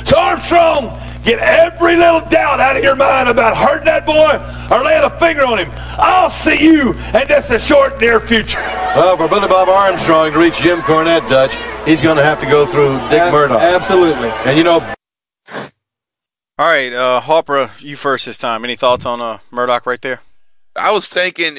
[0.05, 4.37] So Armstrong, get every little doubt out of your mind about hurting that boy
[4.75, 5.71] or laying a finger on him.
[5.97, 8.59] I'll see you in just a short near future.
[8.59, 11.53] Well, for Bullet Bob Armstrong to reach Jim Cornette, Dutch,
[11.85, 13.61] he's going to have to go through Dick Ab- Murdoch.
[13.61, 14.29] Absolutely.
[14.45, 14.79] And you know,
[16.59, 18.63] All right, uh, Harper, you first this time.
[18.63, 20.21] Any thoughts on uh, Murdoch right there?
[20.75, 21.55] I was thinking,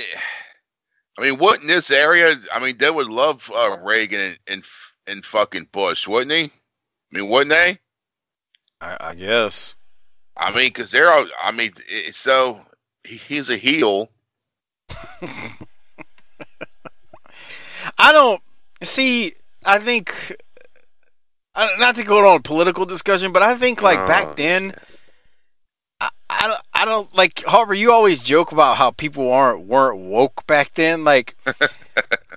[1.18, 2.34] I mean, wouldn't this area?
[2.52, 4.64] I mean, they would love uh, Reagan and, and
[5.06, 6.44] and fucking Bush, wouldn't he?
[6.44, 6.50] I
[7.18, 7.78] mean, wouldn't they?
[8.84, 9.74] I, I guess.
[10.36, 11.26] I mean, because they're all.
[11.42, 12.60] I mean, it's so
[13.04, 14.10] he, he's a heel.
[17.98, 18.42] I don't
[18.82, 19.34] see.
[19.64, 20.36] I think
[21.56, 24.74] not to go on a political discussion, but I think like Oh, back then,
[26.00, 26.60] I, I don't.
[26.74, 27.74] I don't like Harper.
[27.74, 31.04] You always joke about how people aren't weren't woke back then.
[31.04, 31.36] Like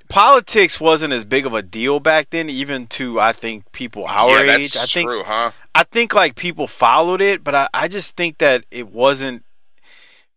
[0.10, 4.46] politics wasn't as big of a deal back then, even to I think people our
[4.46, 4.74] yeah, age.
[4.74, 5.52] that's I think true, huh?
[5.76, 9.44] I think like people followed it, but I, I just think that it wasn't.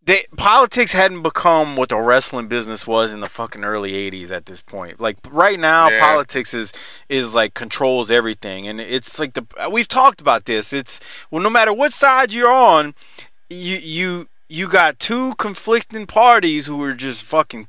[0.03, 4.47] They, politics hadn't become what the wrestling business was in the fucking early '80s at
[4.47, 4.99] this point.
[4.99, 5.99] Like right now, Yeah.
[5.99, 6.73] politics is
[7.07, 10.73] is like controls everything, and it's like the we've talked about this.
[10.73, 10.99] It's
[11.29, 12.95] well, no matter what side you're on,
[13.49, 17.67] you you you got two conflicting parties who are just fucking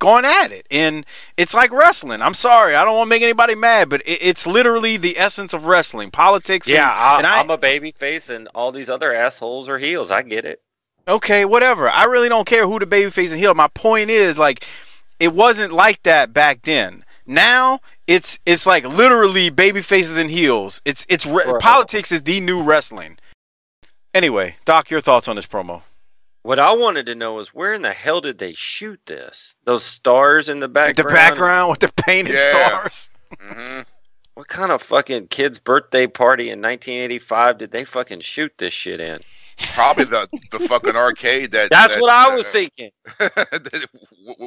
[0.00, 2.20] going at it, and it's like wrestling.
[2.20, 5.54] I'm sorry, I don't want to make anybody mad, but it, it's literally the essence
[5.54, 6.10] of wrestling.
[6.10, 6.66] Politics.
[6.66, 9.78] and- Yeah, I, and I, I'm a baby face and all these other assholes are
[9.78, 10.10] heels.
[10.10, 10.60] I get it.
[11.06, 11.88] okay, whatever.
[11.88, 13.54] I really don't care who the babyface and heel.
[13.54, 14.66] My point is like
[15.20, 17.04] it wasn't like that back then.
[17.26, 20.80] Now it's it's like literally baby faces and heels.
[20.84, 23.18] It's it's re- politics is the new wrestling.
[24.12, 25.82] Anyway, Doc, your thoughts on this promo?
[26.42, 29.54] What I wanted to know is where in the hell did they shoot this?
[29.64, 30.96] Those stars in the background.
[30.96, 31.30] The background.
[31.34, 32.68] background with the painted Yeah.
[32.68, 33.10] stars.
[33.40, 33.80] hmm
[34.34, 39.00] What kind of fucking kid's birthday party in 1985 did they fucking shoot this shit
[39.00, 39.20] in?
[39.74, 41.68] Probably the the fucking arcade that.
[41.70, 42.90] That's that, what I was uh, thinking.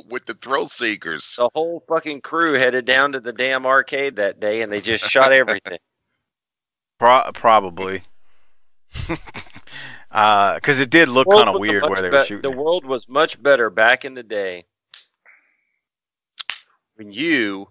[0.09, 1.35] with the thrill seekers.
[1.37, 5.03] The whole fucking crew headed down to the damn arcade that day and they just
[5.05, 5.77] shot everything.
[6.97, 8.01] Pro- probably.
[10.13, 12.41] Because it did look kind of weird where they be- were shooting.
[12.51, 12.61] The it.
[12.63, 14.65] world was much better back in the day
[16.95, 17.67] when you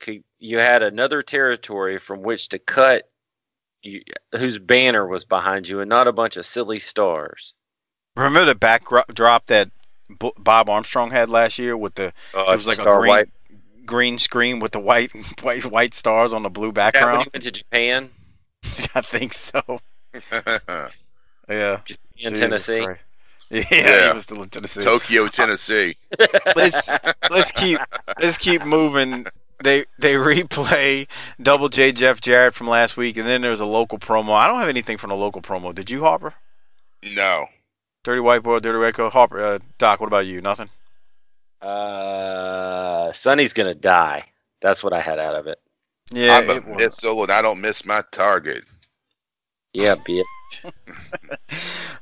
[0.00, 3.10] could you had another territory from which to cut
[3.82, 4.02] you,
[4.36, 7.54] whose banner was behind you and not a bunch of silly stars.
[8.16, 9.70] Remember the backdrop that
[10.20, 13.28] B- Bob Armstrong had last year with the Uh, it was like a green White.
[13.86, 15.10] green screen with the white
[15.42, 17.22] white white stars on the blue That when background.
[17.22, 18.10] he went to Japan,
[18.94, 19.80] I think so.
[21.48, 21.80] Yeah.
[22.16, 22.84] in Jesus Tennessee.
[22.84, 23.02] Christ.
[23.50, 24.08] Yeah, Yeah.
[24.08, 24.82] he was still in Tennessee.
[24.84, 25.96] Tokyo, Tennessee.
[26.54, 26.90] let's
[27.30, 27.78] let's keep
[28.20, 29.26] let's keep moving.
[29.64, 31.08] they they replay
[31.42, 34.32] Double J Jeff Jarrett from last week, and then there's a local promo.
[34.34, 35.74] I don't have anything from the local promo.
[35.74, 36.34] Did you, Harper?
[37.02, 37.46] No.
[38.04, 39.12] Dirty White Boy, Dirty White Coat.
[39.12, 40.40] Harper, uh, Doc, what about you?
[40.40, 40.68] Nothing.
[41.60, 44.24] Uh, Sunny's gonna die.
[44.60, 45.58] That's what I had out of it.
[46.12, 48.64] Yeah, I'm a it was- missile and I don't miss my target.
[49.72, 50.22] Yeah, bitch.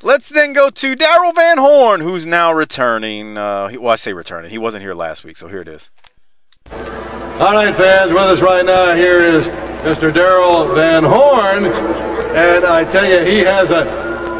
[0.03, 3.39] Let's then go to Daryl Van Horn, who's now returning.
[3.39, 4.51] Uh, well, I say returning.
[4.51, 5.91] He wasn't here last week, so here it is.
[6.71, 9.47] All right, fans, with us right now here is
[9.85, 10.13] Mr.
[10.13, 11.67] Daryl Van Horn.
[12.37, 13.89] And I tell you, he has a,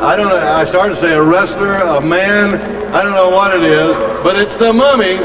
[0.03, 2.55] I don't know, I started to say a wrestler, a man,
[2.95, 5.17] I don't know what it is, but it's the mummy.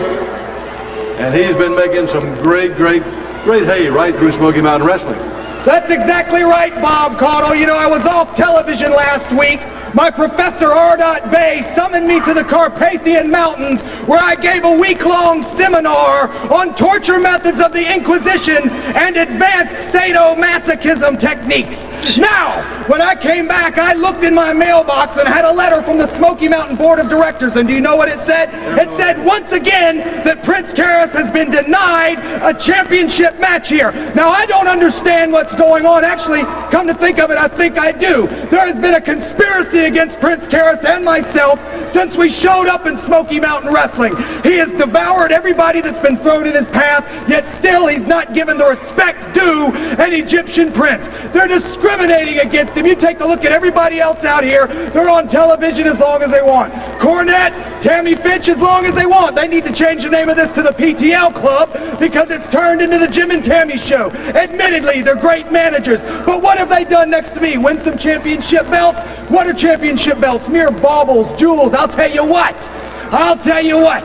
[1.21, 3.03] And he's been making some great, great,
[3.43, 5.19] great hay right through Smoky Mountain Wrestling.
[5.66, 7.55] That's exactly right, Bob Caudle.
[7.55, 9.59] You know, I was off television last week.
[9.93, 10.97] My professor R.
[11.30, 17.20] Bay summoned me to the Carpathian Mountains where I gave a week-long seminar on torture
[17.20, 21.88] methods of the Inquisition and advanced sadomasochism techniques.
[22.18, 25.97] Now, when I came back, I looked in my mailbox and had a letter from
[25.97, 28.49] the Smoky Mountain Board of Directors, and do you know what it said?
[28.80, 33.91] It said once again that Prince Karras has been denied a championship match here.
[34.16, 36.03] Now, I don't understand what's going on.
[36.03, 38.27] Actually, come to think of it, I think I do.
[38.47, 42.97] There has been a conspiracy against Prince Karras and myself since we showed up in
[42.97, 44.15] Smoky Mountain Wrestling.
[44.43, 48.57] He has devoured everybody that's been thrown in his path, yet still he's not given
[48.57, 49.71] the respect due
[50.01, 51.07] an Egyptian prince.
[51.33, 52.85] They're discriminating against him.
[52.85, 54.67] You take a look at everybody else out here.
[54.67, 56.73] They're on television as long as they want.
[56.99, 59.35] Cornette, Tammy Fytch, as long as they want.
[59.35, 62.81] They need to change the name of this to the PTL Club because it's turned
[62.81, 64.11] into the Jim and Tammy Show.
[64.11, 67.57] Admittedly, they're great managers, but what have they done next to me?
[67.57, 69.01] Win some championship belts?
[69.31, 70.49] What are championship belts?
[70.49, 71.73] Mere baubles, jewels.
[71.73, 72.67] I'll tell you what.
[73.13, 74.03] I'll tell you what.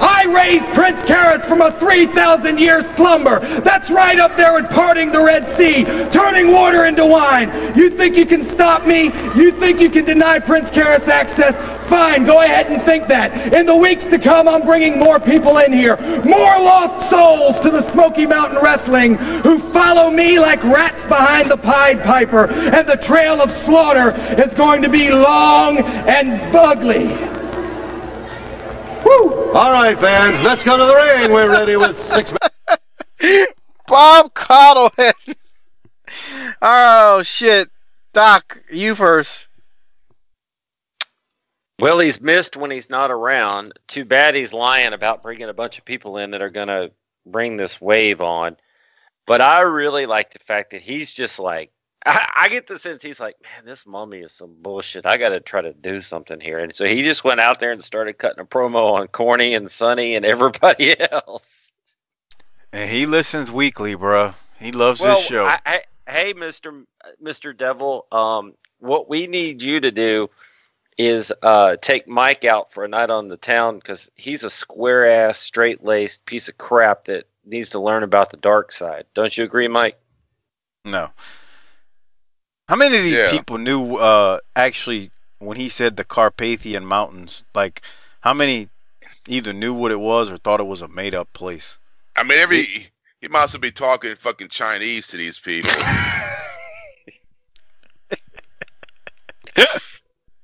[0.00, 3.40] I raised Prince Karras from a 3,000 year slumber.
[3.60, 7.50] That's right up there with parting the Red Sea, turning water into wine.
[7.76, 9.04] You think you can stop me?
[9.36, 11.56] You think you can deny Prince Karras access?
[11.88, 13.54] Fine, go ahead and think that.
[13.54, 15.96] In the weeks to come, I'm bringing more people in here.
[16.24, 21.56] More lost souls to the Smoky Mountain Wrestling who follow me like rats behind the
[21.56, 22.50] Pied Piper.
[22.50, 24.10] And the trail of slaughter
[24.40, 27.08] is going to be long and ugly.
[29.04, 29.52] Woo!
[29.52, 31.32] All right, fans, let's go to the ring.
[31.32, 32.32] We're ready with six
[33.86, 35.12] Bob Coddlehead.
[36.62, 37.70] oh shit,
[38.12, 39.47] Doc, you first.
[41.80, 43.78] Well, he's missed when he's not around.
[43.86, 46.90] Too bad he's lying about bringing a bunch of people in that are going to
[47.24, 48.56] bring this wave on.
[49.26, 51.70] But I really like the fact that he's just like,
[52.04, 55.06] I, I get the sense he's like, man, this mummy is some bullshit.
[55.06, 56.58] I got to try to do something here.
[56.58, 59.70] And so he just went out there and started cutting a promo on Corny and
[59.70, 61.70] Sunny and everybody else.
[62.72, 64.34] And he listens weekly, bruh.
[64.58, 65.46] He loves well, this show.
[65.46, 66.82] I, I, hey, Mister
[67.20, 70.28] Mister Devil, um, what we need you to do
[70.98, 75.08] is uh, take Mike out for a night on the town because he's a square
[75.08, 79.04] ass, straight laced piece of crap that needs to learn about the dark side.
[79.14, 79.98] Don't you agree, Mike?
[80.84, 81.10] No.
[82.68, 83.30] How many of these Yeah.
[83.30, 87.44] people knew uh actually when he said the Carpathian Mountains?
[87.54, 87.80] Like
[88.22, 88.68] how many
[89.26, 91.78] either knew what it was or thought it was a made up place?
[92.16, 92.90] I mean, every
[93.20, 95.70] he must be talking fucking Chinese to these people.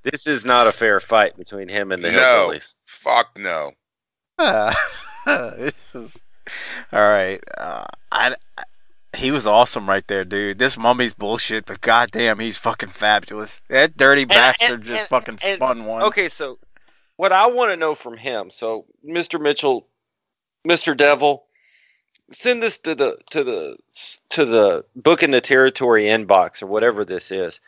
[0.05, 2.77] This is not a fair fight between him and the no, hillbillies.
[2.87, 3.73] fuck no.
[5.27, 6.25] This is-
[6.93, 7.41] All right.
[7.57, 8.65] Uh, I, I-
[9.17, 10.59] he was awesome right there, dude.
[10.59, 13.61] This mummy's bullshit, but goddamn, he's fucking fabulous.
[13.69, 16.03] That dirty bastard just fucking and- spun one.
[16.03, 16.59] Okay, so
[17.17, 19.41] what I want to know from him, so Mr.
[19.41, 19.87] Mitchell,
[20.69, 20.97] Mr.
[20.97, 21.45] Devil,
[22.33, 23.77] send this to the to the
[24.31, 27.61] to the Booking the Territory inbox or whatever this is.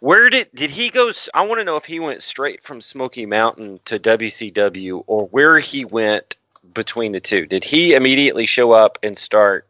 [0.00, 1.10] Where did did he go?
[1.32, 5.58] I want to know if he went straight from Smoky Mountain to WCW or where
[5.58, 6.36] he went
[6.74, 7.46] between the two.
[7.46, 9.66] Did he immediately show up and start?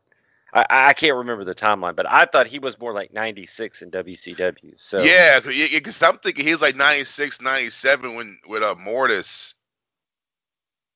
[0.53, 3.91] I, I can't remember the timeline, but I thought he was more like '96 in
[3.93, 4.73] WCW.
[4.77, 9.55] So Yeah, because I'm thinking he was like 96, 97 when with uh, Mortis.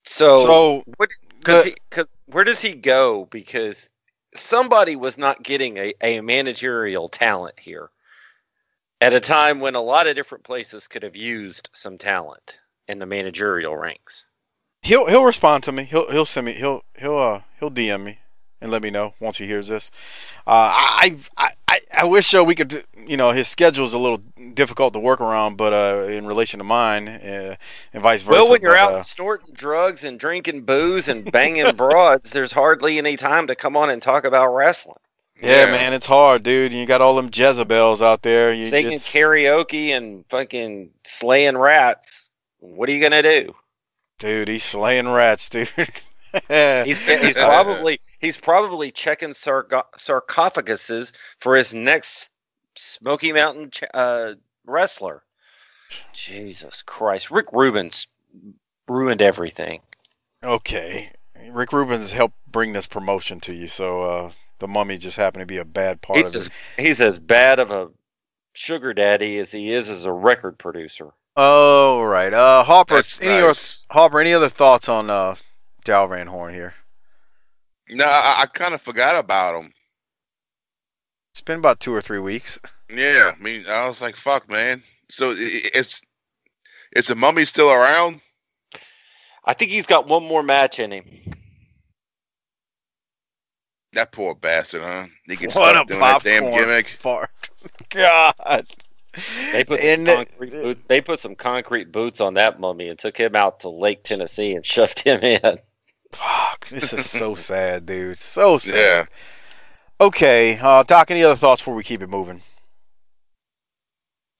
[0.06, 1.10] So, So, what?
[1.38, 3.28] Because because where does he go?
[3.30, 3.88] Because
[4.34, 7.90] somebody was not getting a, a managerial talent here
[9.00, 12.98] at a time when a lot of different places could have used some talent in
[12.98, 14.26] the managerial ranks.
[14.82, 15.84] He'll he'll respond to me.
[15.84, 16.52] He'll he'll send me.
[16.54, 18.18] He'll he'll uh he'll DM me
[18.60, 19.90] and let me know once he hears this.
[20.46, 22.72] Uh, I I I, I wish uh, we could.
[22.72, 24.18] You you know his schedule is a little
[24.54, 27.56] difficult to work around, but uh, in relation to mine, uh,
[27.92, 28.40] and vice versa.
[28.40, 32.52] Well, when you're but, out uh, snorting drugs and drinking booze and banging broads, there's
[32.52, 34.96] hardly any time to come on and talk about wrestling.
[35.42, 36.72] Yeah, man, it's hard, dude.
[36.72, 38.52] You got all them Jezebels out there.
[38.52, 42.28] You, Singing it's- karaoke and fucking slaying rats.
[42.58, 43.54] What are you gonna do?
[44.18, 45.70] dude, he's slaying rats, dude.
[46.48, 51.10] He's he's probably he's probably checking sarco- sarcophaguses
[51.40, 52.30] for his next
[52.76, 54.34] Smoky Mountain ch- uh,
[54.64, 55.24] wrestler.
[56.12, 58.06] Jesus Christ, Rick Rubin's
[58.86, 59.80] ruined everything.
[60.44, 61.10] Okay.
[61.50, 64.30] Rick Rubin's helped bring this promotion to you, so uh,
[64.60, 66.52] the mummy just happened to be a bad part He's of as, it.
[66.78, 67.88] he's as bad of a
[68.52, 71.10] sugar daddy as he is as a record producer.
[71.36, 72.32] Oh, right.
[72.32, 73.82] Uh, Hopper, That's any nice.
[73.90, 75.36] other, Hopper, any other thoughts on uh,
[75.84, 76.74] Daryl Van Horn here?
[77.88, 79.72] No, I, I kind of forgot about him.
[81.32, 82.58] It's been about two or three weeks.
[82.92, 86.02] Yeah, I mean, I was like, "Fuck, man." So i- i- it's
[86.96, 88.20] is the mummy still around?
[89.44, 91.04] I think he's got one more match in him.
[93.92, 95.06] That poor bastard, huh?
[95.26, 96.88] He gets What stuck a doing that damn gimmick.
[96.88, 97.30] Fart.
[97.88, 98.66] God.
[99.52, 102.88] They put some And uh, concrete boot, they put some concrete boots on that mummy
[102.88, 105.40] and took him out to Lake Tennessee and shoved him in.
[106.12, 108.18] Fuck, this is so sad, dude.
[108.18, 108.76] So sad.
[108.76, 109.04] Yeah.
[110.00, 112.42] Okay, uh, Doc, any other thoughts before we keep it moving?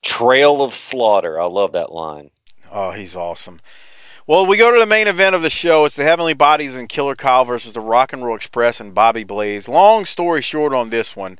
[0.03, 1.38] Trail of Slaughter.
[1.38, 2.30] I love that line.
[2.70, 3.61] Oh, he's awesome.
[4.31, 5.85] Well, we go to the main event of the show.
[5.85, 9.24] It's the Heavenly Bodies and Killer Kyle versus the Rock and Roll Express and Bobby
[9.24, 9.68] Blaze.
[9.68, 11.37] Long story short on this one,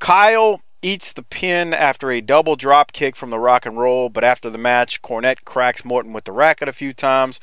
[0.00, 4.22] Kyle eats the pin after a double drop kick from the Rock and Roll, but
[4.22, 7.40] after the match, Cornette cracks Morton with the racket a few times.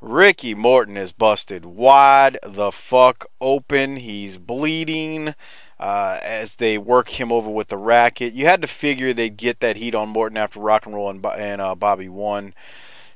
[0.00, 3.96] Ricky Morton is busted wide the fuck open.
[3.96, 5.34] He's bleeding
[5.78, 8.32] uh, as they work him over with the racket.
[8.32, 11.26] You had to figure they'd get that heat on Morton after Rock and Roll and,
[11.26, 12.54] and uh, Bobby won.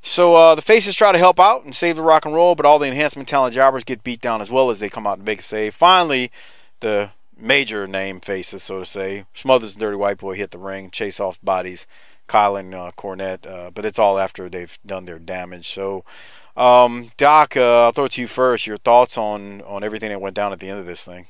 [0.07, 2.67] So uh, the faces try to help out and save the rock and roll, but
[2.67, 5.27] all the enhancement talent jobbers get beat down as well as they come out and
[5.27, 5.75] make a save.
[5.75, 6.31] Finally,
[6.81, 10.91] the major name faces, so to say, Smothers and Dirty White Boy hit the ring,
[10.91, 11.87] chase off bodies,
[12.27, 15.71] Kyle and uh, Cornette, uh, but it's all after they've done their damage.
[15.71, 16.05] So,
[16.55, 18.67] um, Doc, uh, I'll throw it to you first.
[18.67, 21.29] Your thoughts on on everything that went down at the end of this thing?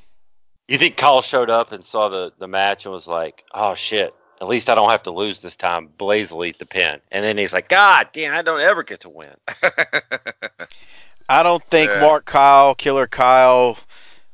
[0.66, 4.14] You think Kyle showed up and saw the, the match and was like, oh shit,
[4.44, 5.88] at least I don't have to lose this time.
[5.96, 7.00] Blaze will eat the pin.
[7.10, 9.34] And then he's like, God damn, I don't ever get to win.
[11.30, 12.00] I don't think Yeah.
[12.00, 13.78] Mark Kyle, Killer Kyle,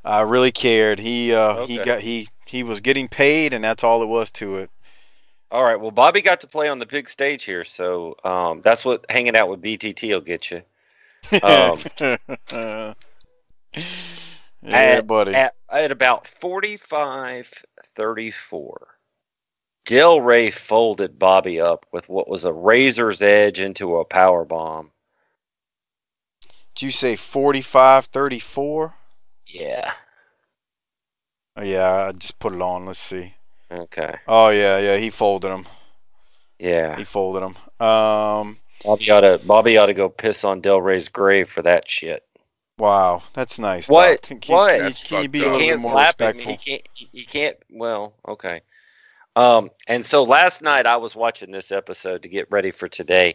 [0.04, 0.98] uh, really cared.
[0.98, 4.56] He uh, he got he he was getting paid, and that's all it was to
[4.56, 4.70] it.
[5.52, 8.84] All right, well, Bobby got to play on the big stage here, so um, that's
[8.84, 10.62] what hanging out with BTT will get you.
[11.42, 12.94] Um, yeah,
[14.62, 15.34] at, buddy.
[15.34, 17.64] At, at about 45
[17.96, 18.88] 34,
[19.90, 24.92] Del Ray folded Bobby up with what was a razor's edge into a power bomb.
[26.76, 28.94] Did you say 45 34?
[29.48, 29.92] Yeah.
[31.56, 32.86] Oh, yeah, I just put it on.
[32.86, 33.34] Let's see.
[33.68, 34.14] Okay.
[34.28, 34.96] Oh, yeah, yeah.
[34.96, 35.66] He folded him.
[36.60, 36.96] Yeah.
[36.96, 37.56] He folded him.
[37.84, 41.90] Um, Bobby ought to Bobby ought to go piss on Del Ray's grave for that
[41.90, 42.22] shit.
[42.78, 43.24] wow.
[43.34, 43.88] That's nice.
[43.88, 44.22] What?
[44.22, 44.78] Can, can, what?
[44.78, 46.52] Can, you- can you be he a little can't more respectful?
[46.52, 46.82] He can't.
[46.94, 47.56] He can't.
[47.70, 48.60] Well, okay.
[49.40, 53.34] Um, and so last night I was watching this episode to get ready for today,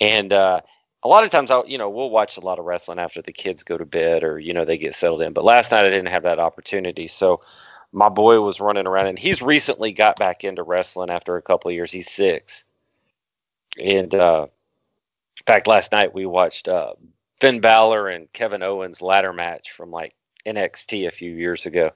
[0.00, 0.62] and uh,
[1.02, 3.30] a lot of times I, you know, we'll watch a lot of wrestling after the
[3.30, 5.34] kids go to bed or you know they get settled in.
[5.34, 7.42] But last night I didn't have that opportunity, so
[7.92, 11.68] my boy was running around, and he's recently got back into wrestling after a couple
[11.68, 11.92] of years.
[11.92, 12.64] He's six,
[13.78, 16.94] and uh, in fact, last night we watched uh,
[17.38, 20.14] Finn Balor and Kevin Owens ladder match from like
[20.46, 21.90] NXT a few years ago.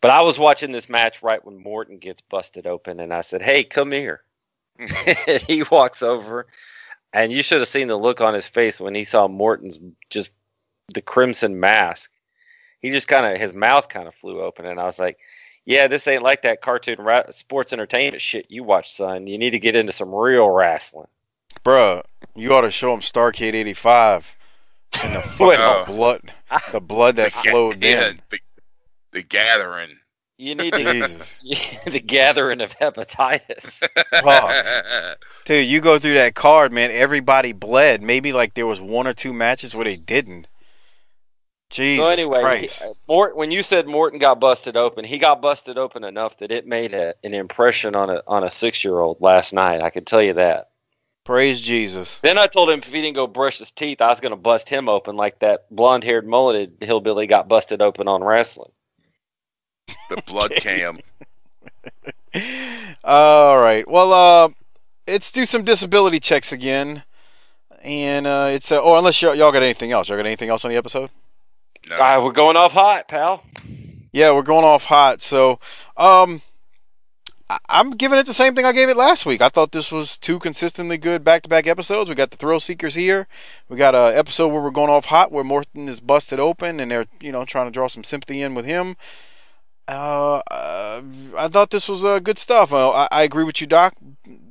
[0.00, 3.42] But I was watching this match right when Morton gets busted open, and I said,
[3.42, 4.22] "Hey, come here."
[4.80, 5.44] Mm-hmm.
[5.52, 6.46] he walks over,
[7.12, 9.78] and you should have seen the look on his face when he saw Morton's
[10.08, 10.30] just
[10.94, 12.10] the crimson mask.
[12.80, 15.18] He just kind of his mouth kind of flew open, and I was like,
[15.66, 19.26] "Yeah, this ain't like that cartoon ra- sports entertainment shit you watch, son.
[19.26, 21.08] You need to get into some real wrestling."
[21.62, 22.02] Bruh,
[22.34, 24.36] you ought to show him Starcade 85
[25.02, 26.32] and the fucking Well- blood,
[26.72, 28.22] the blood that flowed yeah, in.
[28.30, 28.38] the,
[29.12, 29.96] the gathering.
[30.38, 31.40] You need to Jesus.
[31.86, 33.86] the gathering of hepatitis.
[34.22, 35.16] Fuck.
[35.44, 36.90] Dude, you go through that card, man.
[36.90, 38.02] Everybody bled.
[38.02, 40.46] Maybe like there was one or two matches where they didn't.
[41.70, 42.82] Jesus so anyway, Christ.
[42.82, 46.38] he- uh, Mort, when you said Morton got busted open, he got busted open enough
[46.38, 49.80] that it made a, an impression on a on a six year old last night.
[49.80, 50.70] I can tell you that.
[51.24, 52.18] Praise Jesus.
[52.20, 54.36] Then I told him if he didn't go brush his teeth, I was going to
[54.36, 58.72] bust him open like that blonde haired mulleted hillbilly got busted open on wrestling.
[60.08, 60.98] The blood cam.
[63.04, 63.88] All right.
[63.88, 64.48] Well, uh,
[65.06, 67.04] let's do some disability checks again.
[67.82, 70.64] And uh, it's uh, oh, unless y'all, y'all got anything else, y'all got anything else
[70.64, 71.10] on the episode?
[71.88, 71.96] No.
[71.98, 73.42] Uh, we're going off hot, pal.
[74.12, 75.22] Yeah, we're going off hot.
[75.22, 75.58] So,
[75.96, 76.42] um,
[77.48, 79.40] I- I'm giving it the same thing I gave it last week.
[79.40, 82.10] I thought this was two consistently good back-to-back episodes.
[82.10, 83.26] We got the Thrill Seekers here.
[83.68, 86.90] We got a episode where we're going off hot, where Morton is busted open, and
[86.90, 88.96] they're you know trying to draw some sympathy in with him.
[89.90, 91.02] Uh, uh,
[91.36, 92.72] I thought this was uh, good stuff.
[92.72, 93.94] Uh, I, I agree with you, Doc.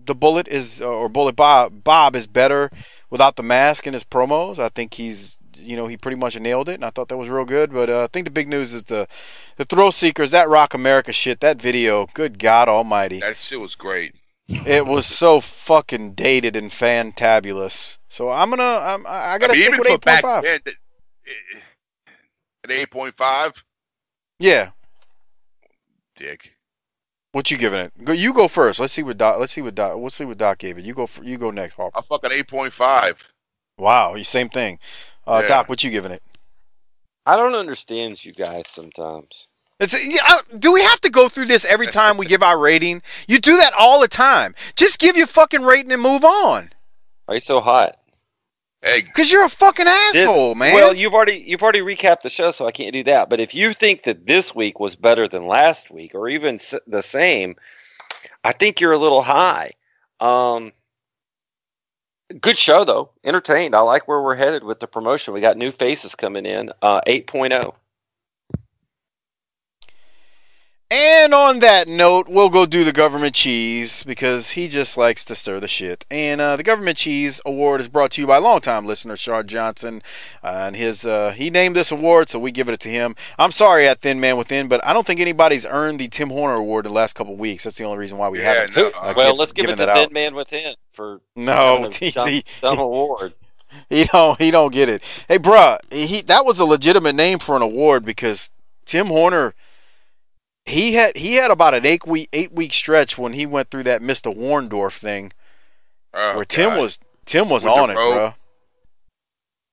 [0.05, 2.69] The Bullet is, or Bullet Bob, Bob is better
[3.09, 4.59] without the mask in his promos.
[4.59, 7.29] I think he's, you know, he pretty much nailed it, and I thought that was
[7.29, 7.71] real good.
[7.71, 9.07] But uh, I think the big news is the,
[9.55, 12.07] the Thrill Seekers, that Rock America shit, that video.
[12.13, 14.15] Good God Almighty, That shit was great.
[14.47, 17.97] it was so fucking dated and fantabulous.
[18.09, 20.43] So I'm gonna, I'm, I I gotta I mean, stick even with back point five.
[20.43, 20.75] then, that-
[22.65, 23.63] an eight point five.
[24.39, 24.71] Yeah.
[26.19, 26.51] Dick.
[27.31, 27.93] What you giving it?
[28.03, 28.79] Go, you go first.
[28.79, 29.39] Let's see what Doc.
[29.39, 29.97] Let's see what Doc.
[29.97, 30.85] Let's see what Doc gave it.
[30.85, 31.07] You go.
[31.07, 31.75] For, you go next.
[31.75, 31.97] Harper.
[31.97, 33.23] A fucking eight point five.
[33.77, 34.79] Wow, you same thing.
[35.25, 35.47] Uh, Yeah.
[35.47, 36.21] Doc, what you giving it?
[37.25, 39.47] I don't understand you guys sometimes.
[39.79, 42.59] It's, yeah, uh, do we have to go through this every time we give our
[42.59, 43.01] rating?
[43.27, 44.53] You do that all the time.
[44.75, 46.71] Just give your fucking rating and move on.
[47.29, 47.98] Are you so hot?
[48.81, 50.73] Hey, Cause you're a fucking This- asshole, man.
[50.73, 53.29] Well, you've already you've already recapped the show, so I can't do that.
[53.29, 56.73] But if you think that this week was better than last week, or even s-
[56.87, 57.57] the same,
[58.45, 59.73] I think you're a little high.
[60.21, 60.71] Um,
[62.39, 63.75] good show though, entertained.
[63.75, 65.33] I like where we're headed with the promotion.
[65.33, 66.71] We got new faces coming in.
[66.81, 67.73] Uh, 8.0.
[70.91, 75.35] And on that note, we'll go do the government cheese because he just likes to
[75.35, 76.03] stir the shit.
[76.09, 80.01] And uh, the government cheese award is brought to you by longtime listener Shard Johnson.
[80.43, 83.15] Uh, and his uh, he named this award, so we give it to him.
[83.37, 86.55] I'm sorry at Thin Man Within, but I don't think anybody's earned the Tim Horner
[86.55, 87.65] Award in the last couple weeks.
[87.65, 88.75] That's the only reason why we Yeah, haven't.
[88.75, 90.11] no, uh, well, give- let's give it to Thin out.
[90.11, 93.33] Man Within for No, having dumb, dumb award.
[93.87, 95.03] He don't he don't get it.
[95.27, 98.49] Hey, bruh, he that was a legitimate name for an award because
[98.85, 99.53] Tim Horner
[100.69, 103.83] he had he had about an eight week eight week stretch when he went through
[103.83, 104.35] that Mr.
[104.35, 105.31] Warndorf thing
[106.13, 108.15] Oh, where Tim was Tim was With on it, robe.
[108.15, 108.35] bruh.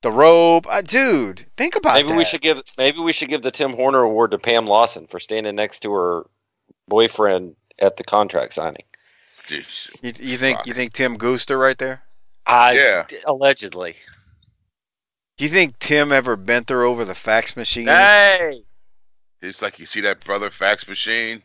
[0.02, 1.46] The robe, uh, dude.
[1.56, 2.16] Think about Maybe that.
[2.18, 5.18] we should give maybe we should give the Tim Horner Award to Pam Lawson for
[5.18, 6.26] standing next to her
[6.88, 8.84] boyfriend at the contract signing.
[9.48, 9.62] You,
[10.02, 12.02] you think you think Tim goosed her right there?
[12.46, 13.06] I Yeah.
[13.26, 13.96] allegedly.
[15.38, 17.86] Do you think Tim ever bent her over the fax machine?
[17.88, 18.62] Hey,
[19.46, 21.42] It's like you see that brother fax machine,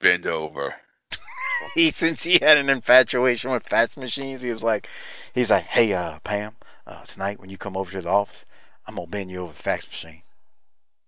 [0.00, 0.76] bend over.
[1.74, 4.88] he since he had an infatuation with fax machines, he was like,
[5.34, 6.54] he's like, hey, uh, Pam,
[6.86, 8.44] uh, tonight when you come over to the office,
[8.86, 10.22] I'm gonna bend you over the fax machine.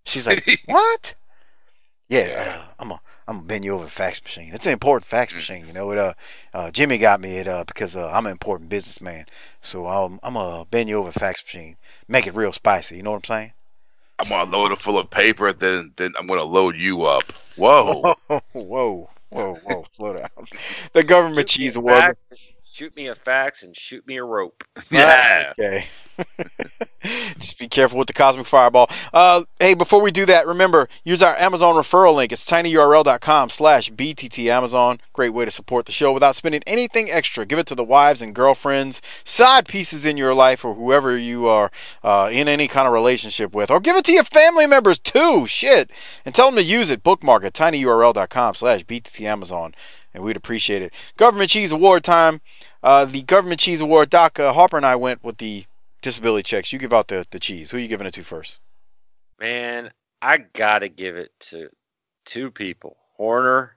[0.05, 1.15] She's like, what?
[2.09, 4.51] Yeah, uh, I'm gonna I'm gonna bend you over the fax machine.
[4.53, 5.91] It's an important fax machine, you know.
[5.93, 6.15] It uh,
[6.53, 9.27] uh Jimmy got me it uh because uh, I'm an important businessman,
[9.61, 11.77] so I'm I'm gonna bend you over the fax machine,
[12.09, 12.97] make it real spicy.
[12.97, 13.53] You know what I'm saying?
[14.19, 17.25] I'm gonna load it full of paper, then then I'm gonna load you up.
[17.57, 18.15] Whoa.
[18.29, 20.29] whoa, whoa, whoa, slow down.
[20.93, 21.99] The government cheese award.
[21.99, 24.65] fax, shoot me a fax and shoot me a rope.
[24.91, 25.53] Yeah.
[25.59, 25.87] Okay.
[27.39, 28.89] Just be careful with the cosmic fireball.
[29.13, 32.33] Uh, hey, before we do that, remember use our Amazon referral link.
[32.33, 35.01] It's tinyurl.com slash btt Amazon.
[35.13, 37.45] Great way to support the show without spending anything extra.
[37.45, 41.47] Give it to the wives and girlfriends, side pieces in your life, or whoever you
[41.47, 41.71] are
[42.05, 45.47] uh, in any kind of relationship with, or give it to your family members too.
[45.47, 45.91] Shit,
[46.25, 47.03] and tell them to use it.
[47.03, 47.55] Bookmark it.
[47.55, 49.75] tinyurl.com slash btt Amazon,
[50.15, 50.93] and we'd appreciate it.
[51.17, 52.41] Government cheese award time.
[52.83, 54.11] Uh, the government cheese award.
[54.11, 55.67] Doc uh, Harper and I went with the
[56.03, 56.73] disability checks.
[56.73, 57.71] You give out the, the cheese.
[57.71, 58.59] Who are you giving it to first?
[59.41, 59.91] Man,
[60.21, 61.69] I gotta give it to
[62.25, 63.77] two people, Horner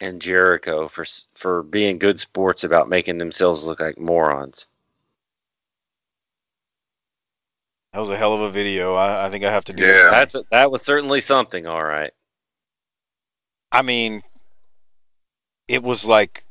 [0.00, 1.04] and Jericho, for
[1.34, 4.66] for being good sports about making themselves look like morons.
[7.92, 8.94] That was a hell of a video.
[8.94, 9.92] I, I think I have to do Yeah.
[9.92, 10.04] this.
[10.04, 11.66] That's a, that was certainly something.
[11.66, 12.12] All right.
[13.72, 14.22] I mean,
[15.68, 16.44] it was like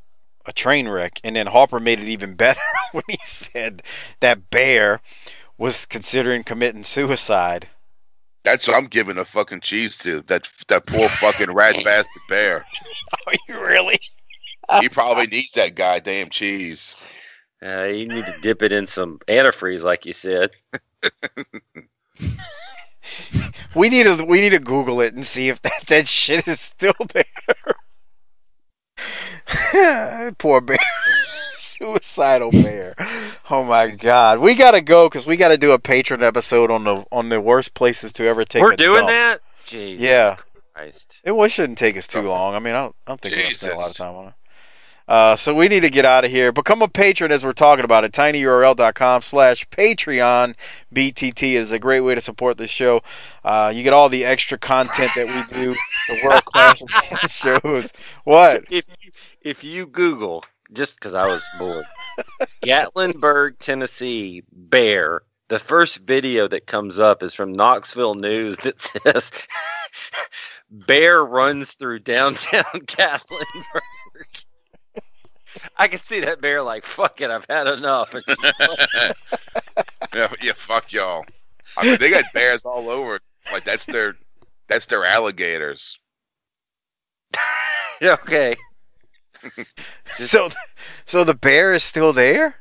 [0.48, 1.20] a train wreck.
[1.24, 3.84] And then Harper made it even better when he said
[4.20, 5.02] that Bear
[5.58, 7.68] was considering committing suicide.
[8.43, 10.22] That's what I'm giving a fucking cheese to.
[10.22, 12.66] That that poor fucking rat bastard bear.
[13.28, 14.00] Are you really?
[14.80, 16.95] He probably needs that goddamn cheese.
[17.66, 20.56] Uh, you need to dip it in some antifreeze, like you said.
[23.76, 26.60] We need to we need to Google it and see if that, that shit is
[26.60, 27.26] still there.
[30.38, 30.78] Poor bear.
[31.55, 32.93] Suicidal bear.
[33.49, 34.39] Oh my god.
[34.39, 37.73] We gotta go because we gotta do a patron episode on the on the worst
[37.73, 39.09] places to ever take We're doing dump.
[39.09, 39.41] that.
[39.65, 40.38] Jesus Yeah.
[40.75, 41.19] Christ.
[41.23, 42.53] It was, shouldn't take us too long.
[42.53, 44.28] I mean, I don't, I don't think we're gonna spend a lot of time on
[44.28, 44.34] it.
[45.07, 46.51] Uh, so we need to get out of here.
[46.51, 48.11] Become a patron as we're talking about it.
[48.11, 50.53] tinyurl.com slash Patreon
[50.93, 53.01] BTT is a great way to support this show.
[53.41, 55.73] Uh, you get all the extra content that we do,
[56.09, 57.93] the world class shows.
[58.25, 58.65] What?
[58.69, 58.84] If
[59.48, 60.43] if you Google,
[60.74, 61.86] just because I was bored,
[62.62, 69.32] Gatlinburg, Tennessee bear, the first video that comes up is from Knoxville News that says
[70.70, 74.43] bear runs through downtown Gatlinburg.
[75.78, 78.14] I can see that bear like, fuck it, I've had enough.
[80.14, 81.24] Yeah, yeah, fuck y'all.
[81.78, 83.20] I mean, they got bears all over.
[83.52, 84.16] Like that's their,
[84.68, 85.98] that's their alligators.
[88.02, 88.18] Yeah,
[89.45, 89.65] okay.
[90.17, 90.49] so,
[91.05, 92.55] so the bear is still there?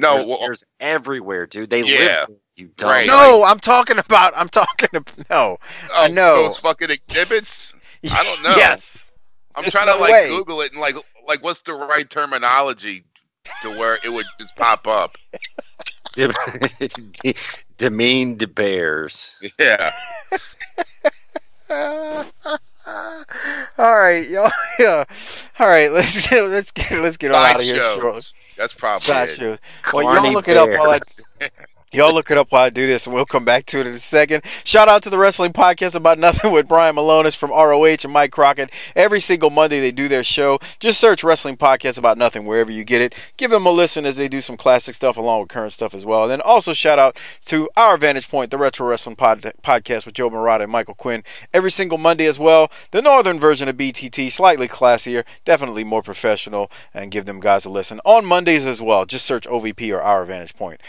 [0.00, 1.70] No, there's well- bears everywhere, dude.
[1.70, 2.28] They Yeah, live.
[2.28, 2.88] there, You dumb.
[2.90, 3.06] right.
[3.06, 4.32] No, I'm talking about.
[4.36, 5.28] I'm talking about.
[5.30, 5.58] No,
[5.94, 6.42] I Oh, know.
[6.44, 7.74] those fucking exhibits.
[8.10, 8.54] I don't know.
[8.56, 9.12] Yes.
[9.54, 10.28] I'm There's trying no to like way.
[10.28, 10.96] Google it and like
[11.26, 13.04] like what's the right terminology
[13.60, 15.16] to where it would just pop up.
[16.14, 16.32] Dem-
[17.22, 17.34] de-
[17.76, 19.34] demeaned bears.
[19.58, 19.92] Yeah.
[23.78, 24.50] All right, y'all.
[24.78, 25.04] Yeah.
[25.58, 27.76] All right, let's get, let's get let's get on out of here.
[27.76, 28.00] Sideshows.
[28.00, 28.22] shortly.
[28.56, 29.36] That's probably Side it.
[29.36, 29.58] shows.
[29.92, 31.22] Well, y'all look it up while I bears.
[31.92, 33.92] y'all look it up while I do this, and we'll come back to it in
[33.92, 34.44] a second.
[34.64, 38.32] Shout out to the Wrestling Podcast About Nothing with Brian Malonis from ROH and Mike
[38.32, 38.70] Crockett.
[38.96, 40.58] Every single Monday they do their show.
[40.80, 43.14] Just search Wrestling Podcast About Nothing wherever you get it.
[43.36, 46.06] Give them a listen as they do some classic stuff along with current stuff as
[46.06, 46.22] well.
[46.22, 50.14] And then also shout out to our Vantage Point, the Retro Wrestling Pod- Podcast with
[50.14, 51.22] Joe Murata and Michael Quinn.
[51.52, 52.70] Every single Monday as well.
[52.92, 57.70] The northern version of BTT, slightly classier, definitely more professional, and give them guys a
[57.70, 59.04] listen on Mondays as well.
[59.04, 60.80] Just search OVP or our Vantage Point.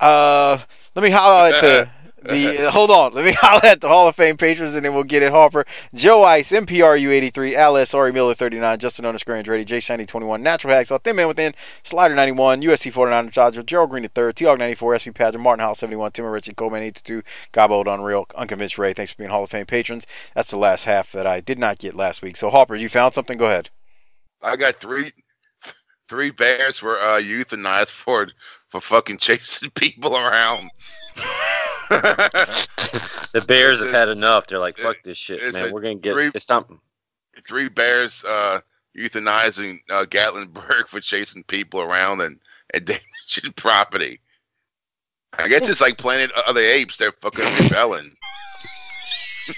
[0.00, 0.58] Uh,
[0.94, 1.88] let me holler at the
[2.22, 2.66] the.
[2.66, 5.04] uh, hold on, let me holler at the Hall of Fame patrons, and then we'll
[5.04, 5.32] get it.
[5.32, 5.64] Harper,
[5.94, 10.06] Joe Ice, MPRU eighty three, Alice, Ari Miller thirty nine, Justin underscore Andretti, Jay Shiny
[10.06, 13.90] twenty one, Natural Hacks, Thin Man Within, Slider ninety one, USC forty nine, Dodger, Gerald
[13.90, 16.54] Green the third, T ninety four, SP Padger, Martin House seventy one, Tim and Richie,
[16.54, 17.22] Coleman eighty two,
[17.52, 18.92] Gobbled Unreal, Unconvinced Ray.
[18.92, 20.06] Thanks for being Hall of Fame patrons.
[20.34, 22.36] That's the last half that I did not get last week.
[22.36, 23.38] So Harper, you found something?
[23.38, 23.70] Go ahead.
[24.42, 25.12] I got three
[26.08, 28.28] three bears were uh, euthanized for
[28.74, 30.68] for fucking chasing people around.
[31.90, 34.48] The bears have had enough.
[34.48, 35.72] They're like, fuck this shit, man.
[35.72, 36.80] We're gonna get three- it's something.
[37.46, 38.60] three bears uh,
[38.98, 42.40] euthanizing uh, Gatlinburg for chasing people around and,
[42.72, 42.84] and
[43.28, 44.20] damaging property.
[45.38, 46.98] I guess it's like Planet of the Apes.
[46.98, 48.16] They're fucking rebelling.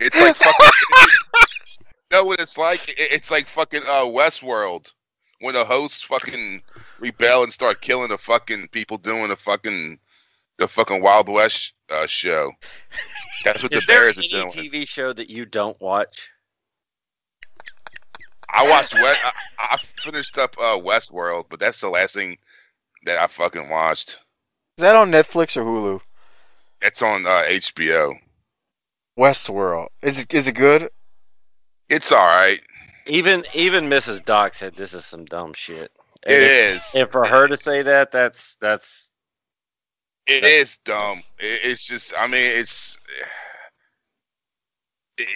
[0.00, 0.70] it's like fucking.
[2.12, 2.88] You know what it's like?
[2.90, 4.90] It- It's like fucking uh, Westworld
[5.40, 6.62] when the hosts fucking
[7.00, 9.98] rebel and start killing the fucking people doing the fucking
[10.58, 12.52] the fucking Wild West uh, show.
[13.44, 14.48] That's what the there Bears are any doing.
[14.50, 16.28] TV show that you don't watch?
[18.50, 19.20] I watched West.
[19.24, 22.36] I, I finished up uh, Westworld, but that's the last thing
[23.06, 24.10] that I fucking watched.
[24.78, 26.00] Is that on Netflix or Hulu?
[26.82, 28.14] It's on uh, HBO.
[29.18, 29.88] Westworld.
[30.02, 30.90] Is it is it good?
[31.92, 32.60] It's all right.
[33.06, 34.24] Even even Mrs.
[34.24, 35.92] Doc said this is some dumb shit.
[36.26, 36.42] It And
[36.76, 36.94] is.
[36.94, 39.10] And for her to say that, that's that's
[40.26, 41.18] It is dumb.
[41.38, 42.14] It, it's just.
[42.18, 42.96] I mean, it's.
[45.18, 45.28] it-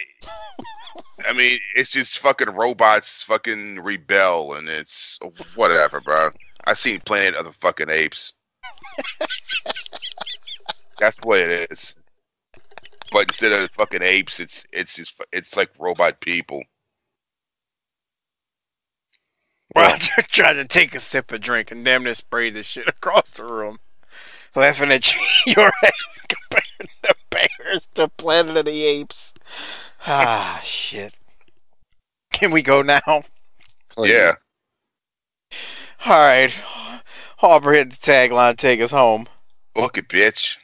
[1.27, 5.17] I mean, it's just fucking robots fucking rebel, and it's
[5.55, 6.29] whatever, bro.
[6.65, 8.33] I seen Planet of the fucking Apes.
[10.99, 11.95] That's the way it is.
[13.11, 16.63] But instead of fucking apes, it's it's just it's like robot people.
[19.75, 23.31] Roger tried to take a sip of drink and damn near sprayed this shit across
[23.31, 23.79] the room.
[24.55, 25.21] Laughing at you,
[25.57, 29.33] your ass comparing the bears to Planet of the Apes.
[30.07, 31.13] Ah, shit.
[32.31, 33.23] Can we go now?
[33.97, 34.33] Yeah.
[36.05, 36.51] All right.
[37.37, 39.27] Harper hit the tagline, take us home.
[39.75, 40.57] Book it, bitch.